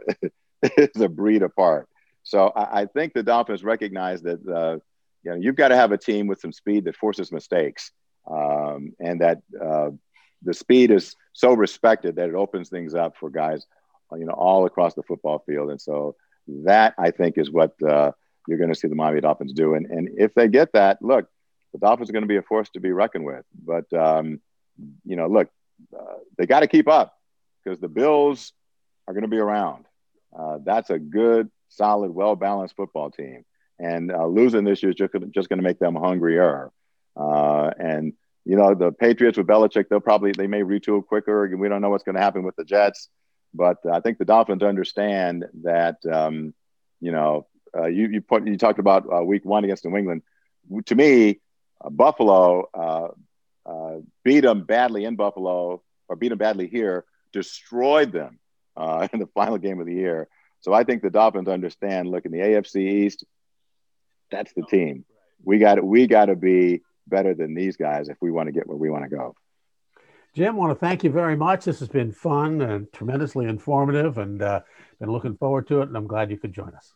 is 0.76 1.00
a 1.00 1.08
breed 1.08 1.40
apart. 1.40 1.88
So 2.24 2.48
I, 2.48 2.82
I 2.82 2.86
think 2.86 3.14
the 3.14 3.22
Dolphins 3.22 3.64
recognize 3.64 4.20
that 4.20 4.46
uh, 4.46 4.80
you 5.22 5.30
know 5.30 5.36
you've 5.36 5.56
got 5.56 5.68
to 5.68 5.76
have 5.76 5.92
a 5.92 5.98
team 5.98 6.26
with 6.26 6.42
some 6.42 6.52
speed 6.52 6.84
that 6.84 6.96
forces 6.96 7.32
mistakes, 7.32 7.90
um, 8.30 8.92
and 9.00 9.22
that 9.22 9.38
uh, 9.58 9.92
the 10.42 10.54
speed 10.54 10.90
is 10.90 11.16
so 11.32 11.52
respected 11.52 12.16
that 12.16 12.28
it 12.28 12.34
opens 12.34 12.68
things 12.68 12.94
up 12.94 13.16
for 13.16 13.30
guys, 13.30 13.66
you 14.12 14.24
know, 14.24 14.32
all 14.32 14.66
across 14.66 14.94
the 14.94 15.02
football 15.02 15.42
field. 15.46 15.70
And 15.70 15.80
so 15.80 16.16
that 16.64 16.94
I 16.98 17.10
think 17.10 17.38
is 17.38 17.50
what 17.50 17.74
uh, 17.82 18.12
you're 18.46 18.58
going 18.58 18.72
to 18.72 18.74
see 18.74 18.88
the 18.88 18.94
Miami 18.94 19.20
Dolphins 19.20 19.52
do. 19.52 19.74
And, 19.74 19.86
and 19.86 20.10
if 20.18 20.34
they 20.34 20.48
get 20.48 20.72
that, 20.72 21.02
look, 21.02 21.26
the 21.72 21.78
Dolphins 21.78 22.08
are 22.08 22.12
going 22.12 22.22
to 22.22 22.28
be 22.28 22.36
a 22.36 22.42
force 22.42 22.68
to 22.70 22.80
be 22.80 22.92
reckoned 22.92 23.24
with. 23.24 23.44
But, 23.64 23.92
um, 23.92 24.40
you 25.04 25.16
know, 25.16 25.26
look, 25.26 25.48
uh, 25.98 26.18
they 26.38 26.46
got 26.46 26.60
to 26.60 26.68
keep 26.68 26.88
up 26.88 27.14
because 27.64 27.80
the 27.80 27.88
Bills 27.88 28.52
are 29.06 29.14
going 29.14 29.22
to 29.22 29.28
be 29.28 29.38
around. 29.38 29.86
Uh, 30.38 30.58
that's 30.64 30.90
a 30.90 30.98
good, 30.98 31.50
solid, 31.68 32.10
well 32.10 32.36
balanced 32.36 32.76
football 32.76 33.10
team. 33.10 33.44
And 33.78 34.12
uh, 34.12 34.26
losing 34.26 34.64
this 34.64 34.82
year 34.82 34.90
is 34.90 34.96
just, 34.96 35.12
just 35.34 35.48
going 35.48 35.58
to 35.58 35.62
make 35.62 35.78
them 35.78 35.94
hungrier. 35.94 36.70
Uh, 37.16 37.70
and, 37.78 38.12
you 38.46 38.56
know, 38.56 38.74
the 38.74 38.92
Patriots 38.92 39.36
with 39.36 39.48
Belichick, 39.48 39.88
they'll 39.88 39.98
probably, 39.98 40.30
they 40.30 40.46
may 40.46 40.60
retool 40.60 41.04
quicker. 41.04 41.44
And 41.44 41.58
we 41.58 41.68
don't 41.68 41.82
know 41.82 41.90
what's 41.90 42.04
going 42.04 42.14
to 42.14 42.22
happen 42.22 42.44
with 42.44 42.54
the 42.54 42.64
Jets. 42.64 43.08
But 43.52 43.78
I 43.90 43.98
think 43.98 44.18
the 44.18 44.24
Dolphins 44.24 44.62
understand 44.62 45.46
that, 45.64 45.96
um, 46.10 46.54
you 47.00 47.10
know, 47.10 47.48
uh, 47.76 47.86
you, 47.86 48.06
you, 48.06 48.20
put, 48.20 48.46
you 48.46 48.56
talked 48.56 48.78
about 48.78 49.04
uh, 49.12 49.22
week 49.24 49.44
one 49.44 49.64
against 49.64 49.84
New 49.84 49.96
England. 49.96 50.22
To 50.86 50.94
me, 50.94 51.40
uh, 51.84 51.90
Buffalo 51.90 52.68
uh, 52.72 53.08
uh, 53.68 53.96
beat 54.22 54.40
them 54.40 54.62
badly 54.62 55.04
in 55.04 55.16
Buffalo 55.16 55.82
or 56.08 56.16
beat 56.16 56.28
them 56.28 56.38
badly 56.38 56.68
here, 56.68 57.04
destroyed 57.32 58.12
them 58.12 58.38
uh, 58.76 59.08
in 59.12 59.18
the 59.18 59.26
final 59.26 59.58
game 59.58 59.80
of 59.80 59.86
the 59.86 59.94
year. 59.94 60.28
So 60.60 60.72
I 60.72 60.84
think 60.84 61.02
the 61.02 61.10
Dolphins 61.10 61.48
understand. 61.48 62.08
Look 62.08 62.24
in 62.24 62.30
the 62.30 62.38
AFC 62.38 62.76
East, 62.76 63.24
that's 64.30 64.52
the 64.52 64.62
team. 64.62 65.04
We 65.44 65.58
got 65.58 65.84
we 65.84 66.06
got 66.06 66.26
to 66.26 66.36
be 66.36 66.82
better 67.06 67.34
than 67.34 67.54
these 67.54 67.76
guys 67.76 68.08
if 68.08 68.16
we 68.20 68.30
want 68.30 68.46
to 68.46 68.52
get 68.52 68.66
where 68.66 68.76
we 68.76 68.90
want 68.90 69.04
to 69.04 69.16
go. 69.16 69.34
Jim, 70.34 70.54
I 70.54 70.58
want 70.58 70.70
to 70.72 70.78
thank 70.78 71.02
you 71.02 71.10
very 71.10 71.36
much. 71.36 71.64
This 71.64 71.78
has 71.78 71.88
been 71.88 72.12
fun 72.12 72.60
and 72.60 72.92
tremendously 72.92 73.46
informative, 73.46 74.18
and 74.18 74.42
uh, 74.42 74.60
been 75.00 75.10
looking 75.10 75.36
forward 75.36 75.66
to 75.68 75.80
it. 75.80 75.88
And 75.88 75.96
I'm 75.96 76.06
glad 76.06 76.30
you 76.30 76.36
could 76.36 76.52
join 76.52 76.74
us. 76.74 76.92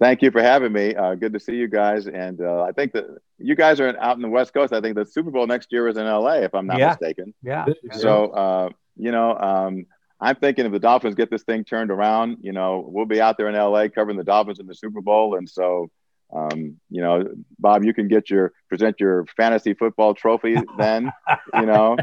Thank 0.00 0.22
you 0.22 0.30
for 0.30 0.40
having 0.40 0.72
me. 0.72 0.94
Uh, 0.94 1.14
good 1.14 1.34
to 1.34 1.40
see 1.40 1.56
you 1.56 1.68
guys. 1.68 2.06
And 2.06 2.40
uh, 2.40 2.62
I 2.62 2.72
think 2.72 2.92
that 2.92 3.04
you 3.38 3.54
guys 3.54 3.80
are 3.80 3.94
out 3.98 4.16
in 4.16 4.22
the 4.22 4.28
West 4.28 4.54
Coast. 4.54 4.72
I 4.72 4.80
think 4.80 4.96
the 4.96 5.04
Super 5.04 5.30
Bowl 5.30 5.46
next 5.46 5.72
year 5.72 5.88
is 5.88 5.98
in 5.98 6.06
LA, 6.06 6.36
if 6.36 6.54
I'm 6.54 6.66
not 6.66 6.78
yeah. 6.78 6.88
mistaken. 6.88 7.34
Yeah. 7.42 7.66
So, 7.92 8.30
uh, 8.30 8.68
you 8.96 9.12
know, 9.12 9.36
um, 9.36 9.86
I'm 10.18 10.36
thinking 10.36 10.64
if 10.64 10.72
the 10.72 10.78
Dolphins 10.78 11.16
get 11.16 11.30
this 11.30 11.42
thing 11.42 11.64
turned 11.64 11.90
around, 11.90 12.38
you 12.40 12.52
know, 12.52 12.82
we'll 12.86 13.04
be 13.04 13.20
out 13.20 13.36
there 13.36 13.48
in 13.48 13.54
LA 13.54 13.88
covering 13.88 14.16
the 14.16 14.24
Dolphins 14.24 14.58
in 14.58 14.66
the 14.66 14.74
Super 14.74 15.02
Bowl. 15.02 15.36
And 15.36 15.48
so, 15.48 15.90
um, 16.32 16.78
you 16.90 17.02
know, 17.02 17.28
Bob, 17.58 17.84
you 17.84 17.92
can 17.92 18.08
get 18.08 18.30
your 18.30 18.52
present 18.68 19.00
your 19.00 19.26
fantasy 19.36 19.74
football 19.74 20.14
trophy 20.14 20.56
then, 20.78 21.12
you 21.54 21.66
know, 21.66 21.96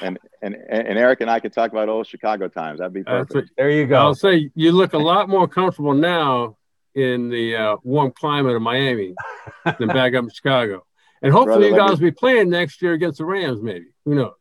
and, 0.00 0.18
and 0.42 0.54
and 0.54 0.98
Eric 0.98 1.20
and 1.20 1.30
I 1.30 1.40
can 1.40 1.50
talk 1.50 1.72
about 1.72 1.88
old 1.88 2.06
Chicago 2.06 2.48
times. 2.48 2.78
That'd 2.78 2.92
be 2.92 3.04
perfect. 3.04 3.52
there 3.56 3.70
you 3.70 3.86
go. 3.86 3.96
I'll 3.96 4.14
say 4.14 4.50
you 4.54 4.72
look 4.72 4.92
a 4.92 4.98
lot 4.98 5.28
more 5.28 5.48
comfortable 5.48 5.94
now 5.94 6.56
in 6.94 7.30
the 7.30 7.56
uh, 7.56 7.76
warm 7.82 8.12
climate 8.12 8.54
of 8.54 8.62
Miami 8.62 9.14
than 9.78 9.88
back 9.88 10.14
up 10.14 10.24
in 10.24 10.30
Chicago. 10.30 10.84
And 11.22 11.32
hopefully, 11.32 11.70
Brother, 11.70 11.82
you 11.82 11.88
guys 11.88 12.00
me... 12.00 12.06
will 12.06 12.12
be 12.12 12.16
playing 12.16 12.50
next 12.50 12.82
year 12.82 12.92
against 12.92 13.18
the 13.18 13.24
Rams. 13.24 13.62
Maybe 13.62 13.86
who 14.04 14.14
knows? 14.14 14.32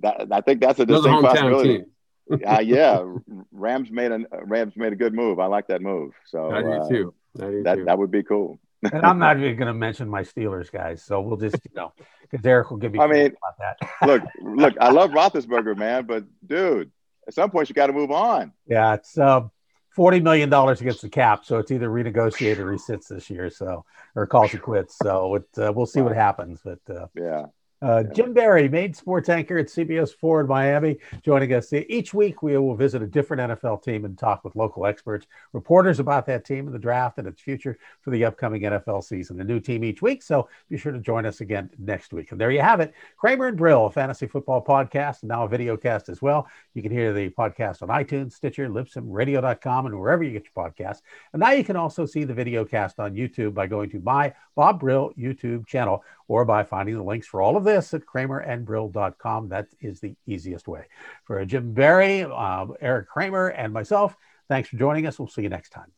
That, 0.00 0.28
I 0.32 0.40
think 0.40 0.60
that's 0.60 0.80
a 0.80 0.86
distinct 0.86 1.22
possibility. 1.22 1.78
Team. 1.78 2.40
uh, 2.46 2.60
yeah, 2.60 3.04
Rams 3.52 3.90
made 3.90 4.10
a 4.10 4.20
Rams 4.42 4.74
made 4.76 4.92
a 4.92 4.96
good 4.96 5.14
move. 5.14 5.38
I 5.38 5.46
like 5.46 5.68
that 5.68 5.82
move. 5.82 6.14
So 6.26 6.50
I 6.50 6.62
do 6.62 6.72
uh, 6.72 6.88
too 6.88 7.14
that 7.34 7.82
that 7.86 7.98
would 7.98 8.10
be 8.10 8.22
cool. 8.22 8.58
and 8.82 9.04
I'm 9.04 9.18
not 9.18 9.36
even 9.40 9.56
going 9.56 9.68
to 9.68 9.74
mention 9.74 10.08
my 10.08 10.22
Steelers 10.22 10.70
guys, 10.70 11.02
so 11.02 11.20
we'll 11.20 11.36
just 11.36 11.56
you 11.64 11.74
know 11.74 11.92
because 12.22 12.44
Eric 12.44 12.70
will 12.70 12.78
give 12.78 12.92
me. 12.92 13.00
I 13.00 13.06
mean, 13.06 13.26
about 13.26 13.58
that. 13.58 13.90
look, 14.06 14.22
look, 14.42 14.74
I 14.80 14.90
love 14.90 15.10
Roethlisberger, 15.10 15.76
man, 15.76 16.06
but 16.06 16.24
dude, 16.46 16.90
at 17.26 17.34
some 17.34 17.50
point 17.50 17.68
you 17.68 17.74
got 17.74 17.88
to 17.88 17.92
move 17.92 18.10
on. 18.10 18.52
Yeah, 18.66 18.94
it's 18.94 19.18
uh, 19.18 19.42
forty 19.90 20.20
million 20.20 20.48
dollars 20.48 20.80
against 20.80 21.02
the 21.02 21.08
cap, 21.08 21.44
so 21.44 21.58
it's 21.58 21.70
either 21.70 21.88
renegotiated 21.88 22.58
or 22.58 22.72
he 22.72 22.78
sits 22.78 23.08
this 23.08 23.30
year, 23.30 23.50
so 23.50 23.84
or 24.14 24.26
calls 24.26 24.54
it 24.54 24.62
quits. 24.62 24.96
So 24.98 25.36
it, 25.36 25.48
uh, 25.58 25.72
we'll 25.74 25.86
see 25.86 26.00
what 26.00 26.14
happens, 26.14 26.60
but 26.64 26.80
uh, 26.88 27.06
yeah. 27.14 27.46
Uh, 27.84 28.02
Jim 28.02 28.32
Berry, 28.32 28.66
main 28.66 28.94
sports 28.94 29.28
anchor 29.28 29.58
at 29.58 29.66
CBS 29.66 30.16
4 30.16 30.40
in 30.40 30.46
Miami, 30.46 30.96
joining 31.22 31.52
us. 31.52 31.70
Each 31.70 32.14
week, 32.14 32.42
we 32.42 32.56
will 32.56 32.74
visit 32.74 33.02
a 33.02 33.06
different 33.06 33.52
NFL 33.52 33.82
team 33.82 34.06
and 34.06 34.16
talk 34.16 34.42
with 34.42 34.56
local 34.56 34.86
experts, 34.86 35.26
reporters 35.52 36.00
about 36.00 36.24
that 36.24 36.46
team 36.46 36.64
and 36.64 36.74
the 36.74 36.78
draft 36.78 37.18
and 37.18 37.28
its 37.28 37.42
future 37.42 37.78
for 38.00 38.10
the 38.10 38.24
upcoming 38.24 38.62
NFL 38.62 39.04
season. 39.04 39.38
A 39.42 39.44
new 39.44 39.60
team 39.60 39.84
each 39.84 40.00
week, 40.00 40.22
so 40.22 40.48
be 40.70 40.78
sure 40.78 40.92
to 40.92 40.98
join 40.98 41.26
us 41.26 41.42
again 41.42 41.68
next 41.78 42.14
week. 42.14 42.32
And 42.32 42.40
there 42.40 42.50
you 42.50 42.62
have 42.62 42.80
it 42.80 42.94
Kramer 43.18 43.48
and 43.48 43.58
Brill, 43.58 43.84
a 43.84 43.90
fantasy 43.90 44.28
football 44.28 44.64
podcast, 44.64 45.20
and 45.20 45.28
now 45.28 45.44
a 45.44 45.48
video 45.48 45.76
cast 45.76 46.08
as 46.08 46.22
well. 46.22 46.48
You 46.72 46.80
can 46.80 46.90
hear 46.90 47.12
the 47.12 47.28
podcast 47.28 47.82
on 47.82 47.88
iTunes, 47.88 48.32
Stitcher, 48.32 48.66
Libsyn, 48.66 49.02
radio.com, 49.04 49.84
and 49.84 50.00
wherever 50.00 50.22
you 50.22 50.30
get 50.30 50.46
your 50.54 50.70
podcasts. 50.70 51.02
And 51.34 51.40
now 51.40 51.50
you 51.50 51.62
can 51.62 51.76
also 51.76 52.06
see 52.06 52.24
the 52.24 52.32
video 52.32 52.64
cast 52.64 52.98
on 52.98 53.14
YouTube 53.14 53.52
by 53.52 53.66
going 53.66 53.90
to 53.90 54.00
my 54.00 54.32
Bob 54.54 54.80
Brill 54.80 55.12
YouTube 55.18 55.66
channel 55.66 56.02
or 56.28 56.44
by 56.44 56.62
finding 56.62 56.96
the 56.96 57.02
links 57.02 57.26
for 57.26 57.42
all 57.42 57.56
of 57.56 57.64
this 57.64 57.94
at 57.94 58.02
kramerandbrill.com. 58.06 59.48
That 59.48 59.66
is 59.80 60.00
the 60.00 60.14
easiest 60.26 60.68
way. 60.68 60.86
For 61.24 61.44
Jim 61.44 61.72
Berry, 61.72 62.22
uh, 62.22 62.66
Eric 62.80 63.08
Kramer, 63.08 63.48
and 63.48 63.72
myself, 63.72 64.16
thanks 64.48 64.68
for 64.68 64.76
joining 64.76 65.06
us. 65.06 65.18
We'll 65.18 65.28
see 65.28 65.42
you 65.42 65.48
next 65.48 65.70
time. 65.70 65.92